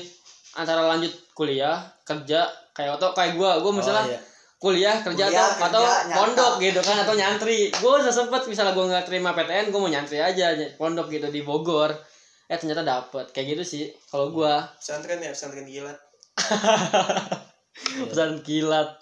antara 0.55 0.85
lanjut 0.85 1.09
kuliah 1.33 1.77
kerja 2.03 2.45
kayak 2.71 2.97
atau 2.97 3.13
kayak 3.13 3.33
gua 3.35 3.57
gua 3.59 3.73
misalnya 3.73 4.03
Oh, 4.03 4.11
iya. 4.11 4.21
Kuliah 4.61 5.01
kerja 5.01 5.25
Kuliah, 5.25 5.57
atau 5.57 5.67
atau 5.73 5.83
kerja, 5.83 6.05
nyantap. 6.05 6.19
pondok 6.21 6.55
gitu 6.61 6.81
kan 6.85 6.97
atau 7.01 7.15
nyantri. 7.17 7.73
Gue 7.73 7.93
udah 7.97 8.13
sempet 8.13 8.45
misalnya 8.45 8.77
gue 8.77 8.85
nggak 8.93 9.09
terima 9.09 9.33
PTN 9.33 9.73
gue 9.73 9.81
mau 9.81 9.89
nyantri 9.89 10.21
aja 10.21 10.53
pondok 10.77 11.09
gitu 11.09 11.33
di 11.33 11.41
Bogor. 11.41 11.97
Eh 12.45 12.61
ternyata 12.61 12.85
dapet. 12.85 13.33
Kayak 13.33 13.57
gitu 13.57 13.65
sih 13.65 13.85
kalau 14.13 14.29
gue 14.29 14.53
pesantren 14.77 15.25
ya 15.25 15.33
pesantren 15.33 15.65
kilat. 15.65 15.97
Pesan 18.13 18.45
kilat. 18.45 19.01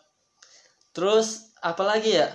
Terus 0.94 1.50
apa 1.58 1.82
lagi 1.82 2.14
ya? 2.14 2.30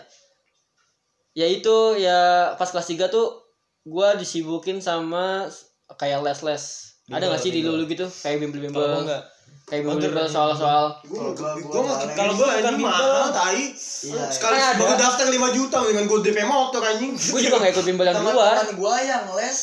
Ya 1.33 1.47
itu 1.47 1.97
ya 1.97 2.53
pas 2.59 2.67
kelas 2.67 2.91
3 2.91 3.07
tuh 3.07 3.39
gue 3.87 4.07
disibukin 4.19 4.83
sama 4.83 5.47
kayak 5.95 6.27
les-les. 6.27 6.93
Ada 7.07 7.27
Bimbel, 7.27 7.31
gak 7.35 7.41
sih 7.43 7.51
di 7.51 7.59
bimbel. 7.63 7.71
lulu 7.75 7.83
gitu? 7.87 8.07
Kayak 8.07 8.37
gua 8.71 8.99
enggak. 9.03 9.23
Kayak 9.63 9.81
bimbel-bimbel 9.83 10.25
aja. 10.25 10.33
soal-soal. 10.33 10.85
Gue 11.03 11.19
Kalau 11.33 11.33
gua- 11.33 11.55
gue 11.57 11.81
nggak 11.81 12.29
gue 12.35 12.47
anjing 12.51 12.77
bimbel. 12.77 12.91
mahal 12.91 13.27
tai. 13.31 13.63
Iya, 14.03 14.23
sekali 14.27 14.57
iya. 14.59 14.75
baru 14.75 14.93
daftar 14.99 15.25
5 15.27 15.49
juta 15.51 15.77
dengan 15.87 16.03
gue 16.05 16.19
DP 16.19 16.39
motor 16.43 16.81
anjing. 16.83 17.13
Gue 17.15 17.39
juga 17.39 17.55
gak 17.63 17.71
ikut 17.73 17.85
bimbel 17.87 18.05
yang 18.05 18.15
di 18.15 18.23
luar 18.27 18.55
teman-teman 18.59 18.75
gua. 18.75 18.95
yang 18.99 19.23
les. 19.39 19.59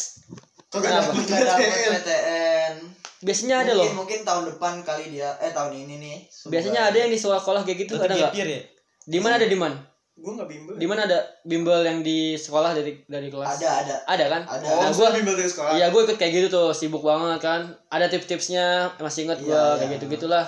Kagak 0.71 0.87
Kenapa? 0.87 1.11
dapet 1.11 1.25
nggak 1.27 1.93
PTN 1.99 2.75
biasanya 3.21 3.57
ada 3.61 3.73
loh. 3.77 3.85
mungkin 3.93 4.25
tahun 4.25 4.45
depan 4.49 4.81
kali 4.81 5.13
dia 5.13 5.37
eh 5.43 5.53
tahun 5.53 5.77
ini 5.77 5.95
nih. 6.01 6.17
Biasanya 6.49 6.89
ada 6.89 6.97
yang 6.97 7.11
di 7.13 7.19
sekolah-sekolah 7.21 7.69
kayak 7.69 7.79
gitu 7.85 8.01
ada 8.01 8.15
nggak? 8.17 8.33
Ya? 8.33 8.65
di 9.05 9.19
mana 9.19 9.37
ada 9.37 9.45
di 9.45 9.59
mana 9.59 9.77
gue 10.21 10.33
nggak 10.37 10.49
bimbel. 10.53 10.75
Di 10.77 10.85
mana 10.85 11.09
ada 11.09 11.19
bimbel 11.43 11.81
yang 11.81 12.05
di 12.05 12.37
sekolah 12.37 12.77
dari 12.77 13.01
dari 13.09 13.33
kelas? 13.33 13.57
Ada 13.57 13.69
ada. 13.81 13.95
Ada 14.05 14.25
kan? 14.29 14.43
Ada. 14.45 14.67
oh 14.69 14.81
nah, 14.85 14.91
gue 14.93 15.01
gue 15.01 15.09
bimbel 15.21 15.35
dari 15.41 15.49
sekolah. 15.49 15.71
Iya 15.75 15.87
gue 15.89 16.01
ikut 16.05 16.17
kayak 16.21 16.33
gitu 16.37 16.47
tuh 16.53 16.69
sibuk 16.77 17.01
banget 17.01 17.41
kan. 17.41 17.61
Ada 17.89 18.13
tips-tipsnya 18.13 18.95
masih 19.01 19.25
inget 19.25 19.41
gue 19.41 19.51
Iya, 19.51 19.81
kayak 19.81 19.89
iya. 19.89 19.95
gitu 19.97 20.05
gitulah 20.13 20.47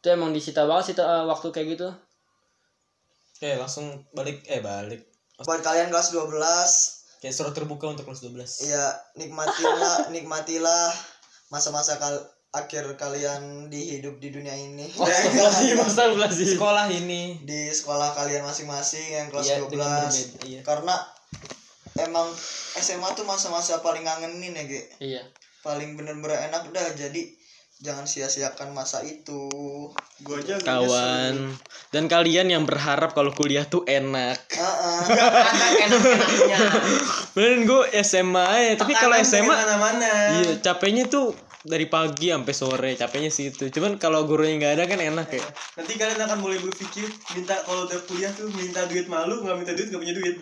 itu 0.00 0.08
emang 0.08 0.32
disita 0.32 0.64
banget 0.64 0.84
sih 0.90 0.94
eh, 0.96 1.24
waktu 1.28 1.46
kayak 1.52 1.68
gitu. 1.78 1.88
Oke 3.36 3.56
langsung 3.56 3.86
balik 4.12 4.42
eh 4.44 4.60
balik. 4.60 5.06
buat 5.40 5.64
kalian 5.64 5.88
kelas 5.88 6.12
12 6.12 6.36
Kayak 7.20 7.32
surat 7.36 7.52
terbuka 7.56 7.88
untuk 7.88 8.04
kelas 8.08 8.20
12 8.24 8.68
Iya, 8.68 8.84
nikmatilah, 9.16 9.96
nikmatilah 10.14 10.92
masa-masa 11.48 11.96
kal 11.96 12.16
akhir 12.50 12.98
kalian 12.98 13.70
di 13.70 13.98
hidup 13.98 14.18
di 14.18 14.34
dunia 14.34 14.50
ini. 14.50 14.90
Masih 14.90 15.78
masa 15.78 16.10
belasi 16.10 16.58
Sekolah 16.58 16.90
ini 16.90 17.38
di 17.46 17.70
sekolah 17.70 18.10
kalian 18.10 18.42
masing-masing 18.42 19.06
yang 19.06 19.26
kelas 19.30 19.46
Iya, 19.46 19.56
dengan 19.62 19.70
12. 19.70 19.78
berbeda, 20.10 20.42
iya. 20.44 20.60
Karena 20.66 20.94
emang 22.02 22.26
SMA 22.74 23.14
tuh 23.14 23.22
masa-masa 23.22 23.78
paling 23.78 24.02
ngangenin 24.02 24.58
ya, 24.58 24.64
Ge. 24.66 24.82
iya 24.98 25.22
Paling 25.62 25.94
bener-bener 25.94 26.50
enak 26.50 26.74
dah. 26.74 26.86
Jadi 26.98 27.38
jangan 27.78 28.04
sia-siakan 28.04 28.74
masa 28.74 29.00
itu. 29.06 29.46
gue 30.20 30.36
aja 30.36 30.60
Kawan 30.60 31.56
Dan 31.88 32.04
kalian 32.04 32.52
yang 32.52 32.68
berharap 32.68 33.16
kalau 33.16 33.32
kuliah 33.32 33.64
tuh 33.64 33.88
enak 33.88 34.36
Heeh. 34.52 35.00
Beneran 37.32 37.64
gue 37.64 37.82
SMA 38.04 38.46
ya 38.60 38.72
Tapi 38.76 38.92
kalau 38.92 39.16
SMA 39.24 39.56
Iya 40.44 40.60
capeknya 40.60 41.08
tuh 41.08 41.32
dari 41.60 41.84
pagi 41.84 42.32
sampai 42.32 42.54
sore 42.56 42.90
capeknya 42.96 43.28
sih 43.28 43.52
itu 43.52 43.68
cuman 43.68 44.00
kalau 44.00 44.24
gurunya 44.24 44.56
nggak 44.56 44.74
ada 44.80 44.84
kan 44.88 44.96
enak 44.96 45.28
ya. 45.28 45.44
Nanti 45.76 45.92
kalian 45.94 46.20
akan 46.24 46.38
mulai 46.40 46.56
berpikir 46.56 47.04
minta 47.36 47.52
kalau 47.68 47.84
udah 47.84 48.00
kuliah 48.08 48.32
tuh 48.32 48.48
minta 48.48 48.88
duit 48.88 49.04
malu 49.06 49.44
nggak 49.44 49.56
minta 49.60 49.72
duit 49.76 49.92
nggak 49.92 50.00
punya 50.00 50.16
duit. 50.16 50.36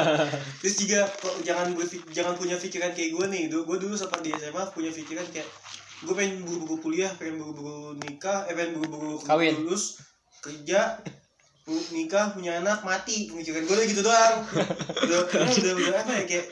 Terus 0.66 0.74
juga 0.82 1.06
kok 1.06 1.38
jangan 1.46 1.70
berpik- 1.70 2.10
jangan 2.10 2.34
punya 2.34 2.58
pikiran 2.58 2.90
kayak 2.90 3.10
gue 3.14 3.26
nih. 3.30 3.42
Gue 3.46 3.76
dulu 3.78 3.94
sempat 3.94 4.26
di 4.26 4.34
SMA 4.34 4.62
punya 4.74 4.90
pikiran 4.90 5.26
kayak 5.30 5.46
gue 6.02 6.14
pengen 6.18 6.42
buru-buru 6.42 6.76
kuliah 6.82 7.14
pengen 7.14 7.38
buru-buru 7.38 7.94
nikah 8.02 8.50
eh 8.50 8.54
pengen 8.58 8.76
buru-buru 8.76 9.22
Kawin. 9.22 9.62
lulus 9.62 10.02
kerja 10.42 10.98
nikah 11.94 12.34
punya 12.34 12.58
anak 12.58 12.82
mati. 12.82 13.30
Pemikiran 13.30 13.62
gue 13.62 13.74
udah 13.74 13.86
gitu 13.86 14.02
doang. 14.02 14.36
Udah 15.06 15.18
udah 15.30 15.72
udah 15.78 15.94
apa 16.02 16.12
ya 16.18 16.24
kayak 16.26 16.46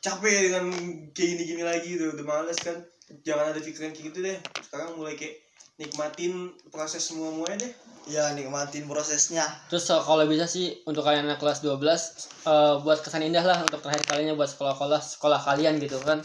capek 0.00 0.48
dengan 0.48 0.64
kayak 1.12 1.28
gini-gini 1.36 1.60
lagi 1.64 1.96
udah 1.96 2.16
udah 2.16 2.24
males 2.24 2.56
kan 2.60 2.76
jangan 3.24 3.52
ada 3.52 3.60
pikiran 3.60 3.92
kayak 3.92 4.06
gitu 4.12 4.18
deh. 4.24 4.38
Sekarang 4.64 4.96
mulai 4.96 5.14
kayak 5.14 5.40
nikmatin 5.76 6.54
proses 6.70 7.02
semua 7.02 7.34
muanya 7.34 7.66
deh. 7.66 7.72
Ya, 8.04 8.36
nikmatin 8.36 8.84
prosesnya. 8.84 9.48
terus 9.72 9.88
eh, 9.88 9.96
kalau 9.96 10.28
bisa 10.28 10.44
sih 10.44 10.84
untuk 10.84 11.00
kalian 11.08 11.24
anak 11.24 11.40
kelas 11.40 11.64
12 11.64 11.80
eh, 11.80 12.74
buat 12.84 13.00
kesan 13.00 13.24
indah 13.24 13.40
lah 13.40 13.64
untuk 13.64 13.80
terakhir 13.80 14.04
kalinya 14.04 14.36
buat 14.36 14.52
sekolah-sekolah 14.52 15.00
sekolah 15.00 15.40
kalian 15.40 15.80
gitu 15.80 15.96
kan. 16.04 16.20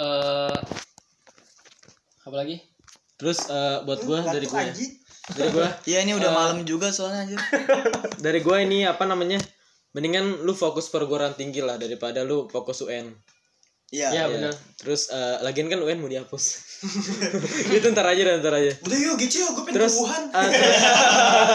Eh 0.00 0.56
apa 2.24 2.36
lagi? 2.36 2.56
Terus 3.20 3.52
eh, 3.52 3.84
buat 3.84 4.00
gue 4.00 4.18
dari 4.32 4.46
gue 4.48 4.60
ya. 4.64 4.74
Dari 5.28 5.50
gue 5.52 5.66
Iya, 5.92 5.98
ini 6.08 6.12
udah 6.16 6.30
Eh, 6.32 6.36
malam 6.36 6.58
juga 6.64 6.88
soalnya 6.88 7.28
anjir. 7.28 7.40
dari 8.24 8.40
gue 8.40 8.56
ini 8.64 8.88
apa 8.88 9.04
namanya 9.04 9.36
mendingan 9.92 10.40
lu 10.40 10.56
fokus 10.56 10.88
perguruan 10.88 11.36
tinggi 11.36 11.60
lah 11.60 11.76
daripada 11.76 12.24
lu 12.24 12.48
fokus 12.48 12.80
UN 12.80 13.12
Iya. 13.88 14.08
Iya, 14.12 14.22
Ya. 14.22 14.24
benar. 14.28 14.52
terus 14.76 15.08
eh, 15.08 15.36
lagian 15.40 15.66
kan 15.66 15.80
UN 15.80 15.98
mau 15.98 16.06
dihapus 16.06 16.44
itu 17.76 17.86
ntar 17.90 18.04
aja 18.04 18.36
ntar 18.36 18.54
aja 18.54 18.72
udah 18.84 18.98
yuk 19.00 19.16
gitu 19.18 19.42
yuk 19.42 19.50
gue 19.56 19.64
pengen 19.64 19.76
terus 19.80 19.94
Wuhan 19.96 20.22
ah, 20.30 20.44
terus 20.44 20.76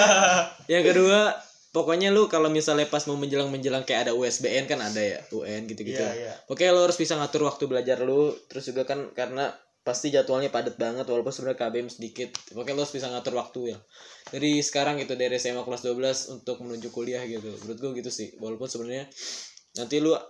yang 0.73 0.83
kedua 0.83 1.37
pokoknya 1.69 2.09
lu 2.09 2.25
kalau 2.27 2.49
misalnya 2.49 2.85
pas 2.85 3.05
mau 3.05 3.15
menjelang 3.15 3.49
menjelang 3.49 3.81
kayak 3.81 4.09
ada 4.09 4.13
USBN 4.13 4.65
kan 4.65 4.77
ada 4.77 4.97
ya 4.97 5.19
UN 5.29 5.65
gitu 5.65 5.81
gitu 5.83 6.01
Iya, 6.01 6.13
iya. 6.13 6.33
Oke 6.45 6.65
lo 6.69 6.83
harus 6.83 6.97
bisa 6.97 7.13
ngatur 7.15 7.45
waktu 7.45 7.65
belajar 7.65 8.01
lu 8.01 8.33
terus 8.45 8.65
juga 8.65 8.83
kan 8.83 9.13
karena 9.13 9.53
pasti 9.81 10.09
jadwalnya 10.09 10.47
padat 10.47 10.79
banget 10.79 11.03
walaupun 11.03 11.29
sebenarnya 11.29 11.59
KBM 11.59 11.89
sedikit 11.91 12.29
pokoknya 12.49 12.71
lo 12.71 12.81
harus 12.81 12.95
bisa 12.95 13.11
ngatur 13.11 13.35
waktu 13.35 13.75
ya 13.75 13.77
dari 14.31 14.63
sekarang 14.63 14.95
gitu 14.97 15.13
dari 15.13 15.35
SMA 15.35 15.59
kelas 15.59 15.83
12 15.83 16.33
untuk 16.33 16.63
menuju 16.63 16.87
kuliah 16.89 17.19
gitu 17.23 17.51
menurut 17.61 17.77
gue 17.77 17.91
gitu 17.99 18.07
sih 18.09 18.31
walaupun 18.39 18.65
sebenarnya 18.65 19.05
nanti 19.73 19.97
lu 19.97 20.13
uh, 20.13 20.21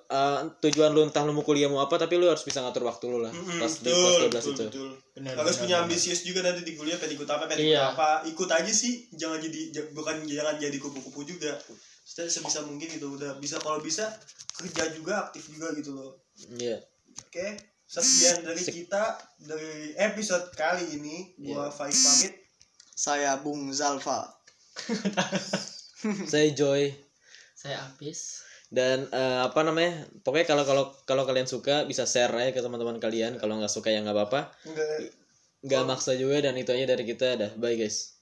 tujuan 0.58 0.90
lu 0.90 1.04
entah 1.04 1.20
lu 1.22 1.32
mau 1.32 1.44
kuliah 1.44 1.68
mau 1.68 1.80
apa 1.80 1.96
tapi 1.98 2.16
lu 2.16 2.26
harus 2.26 2.42
bisa 2.42 2.64
ngatur 2.64 2.84
waktu 2.84 3.06
lu 3.06 3.20
lah 3.20 3.28
Mm-mm, 3.30 3.60
pas 3.60 3.74
di 3.76 3.84
betul, 3.86 4.00
kelas 4.00 4.16
12 4.16 4.32
betul, 4.32 4.40
itu 4.48 4.64
betul. 4.64 4.90
Benar, 5.14 5.32
harus 5.36 5.44
benar, 5.52 5.62
punya 5.62 5.76
benar. 5.76 5.86
ambisius 5.86 6.20
juga 6.24 6.40
nanti 6.42 6.62
di 6.62 6.74
kuliah 6.74 6.96
pengen 6.96 7.14
ikut 7.14 7.28
apa 7.28 7.44
pengen 7.46 7.60
Iya. 7.62 7.76
ikut 7.76 7.92
apa 7.92 8.10
ikut 8.26 8.50
aja 8.50 8.72
sih 8.74 8.94
jangan 9.12 9.38
jadi 9.38 9.62
j- 9.70 9.92
bukan 9.92 10.16
jangan 10.24 10.56
jadi 10.56 10.78
kupu-kupu 10.78 11.22
juga 11.26 11.52
kita 12.04 12.24
sebisa 12.26 12.64
mungkin 12.64 12.88
gitu 12.90 13.12
udah 13.12 13.36
bisa 13.38 13.60
kalau 13.60 13.80
bisa 13.80 14.08
kerja 14.54 14.88
juga 14.92 15.28
aktif 15.28 15.48
juga 15.50 15.72
gitu 15.74 15.92
loh 15.92 16.16
Iya 16.56 16.80
oke 17.22 17.48
sekian 17.84 18.42
dari 18.42 18.64
kita 18.64 19.04
dari 19.38 19.74
episode 19.98 20.48
kali 20.54 20.88
ini 20.94 21.36
gua 21.38 21.68
Faiz 21.68 22.00
pamit 22.00 22.34
Saya 22.94 23.36
Bung 23.38 23.68
Zalfa. 23.70 24.24
saya 26.26 26.48
Joy 26.50 26.94
Saya 27.54 27.80
Apis. 27.82 28.43
Dan 28.74 29.06
eh, 29.14 29.40
apa 29.46 29.62
namanya 29.62 30.10
pokoknya 30.26 30.50
kalau 30.50 30.64
kalau 30.66 30.84
kalau 31.06 31.24
kalian 31.30 31.46
suka 31.46 31.86
bisa 31.86 32.10
share 32.10 32.34
aja 32.34 32.50
ke 32.50 32.60
teman-teman 32.66 32.98
kalian. 32.98 33.38
Kalau 33.38 33.62
nggak 33.62 33.70
suka 33.70 33.94
ya 33.94 34.02
nggak 34.02 34.18
apa-apa. 34.18 34.50
Nggak. 35.62 35.84
Maksa 35.86 36.18
juga 36.18 36.42
dan 36.42 36.58
itu 36.58 36.74
aja 36.74 36.90
dari 36.90 37.06
kita. 37.06 37.38
Dah 37.38 37.52
bye 37.54 37.78
guys 37.78 38.13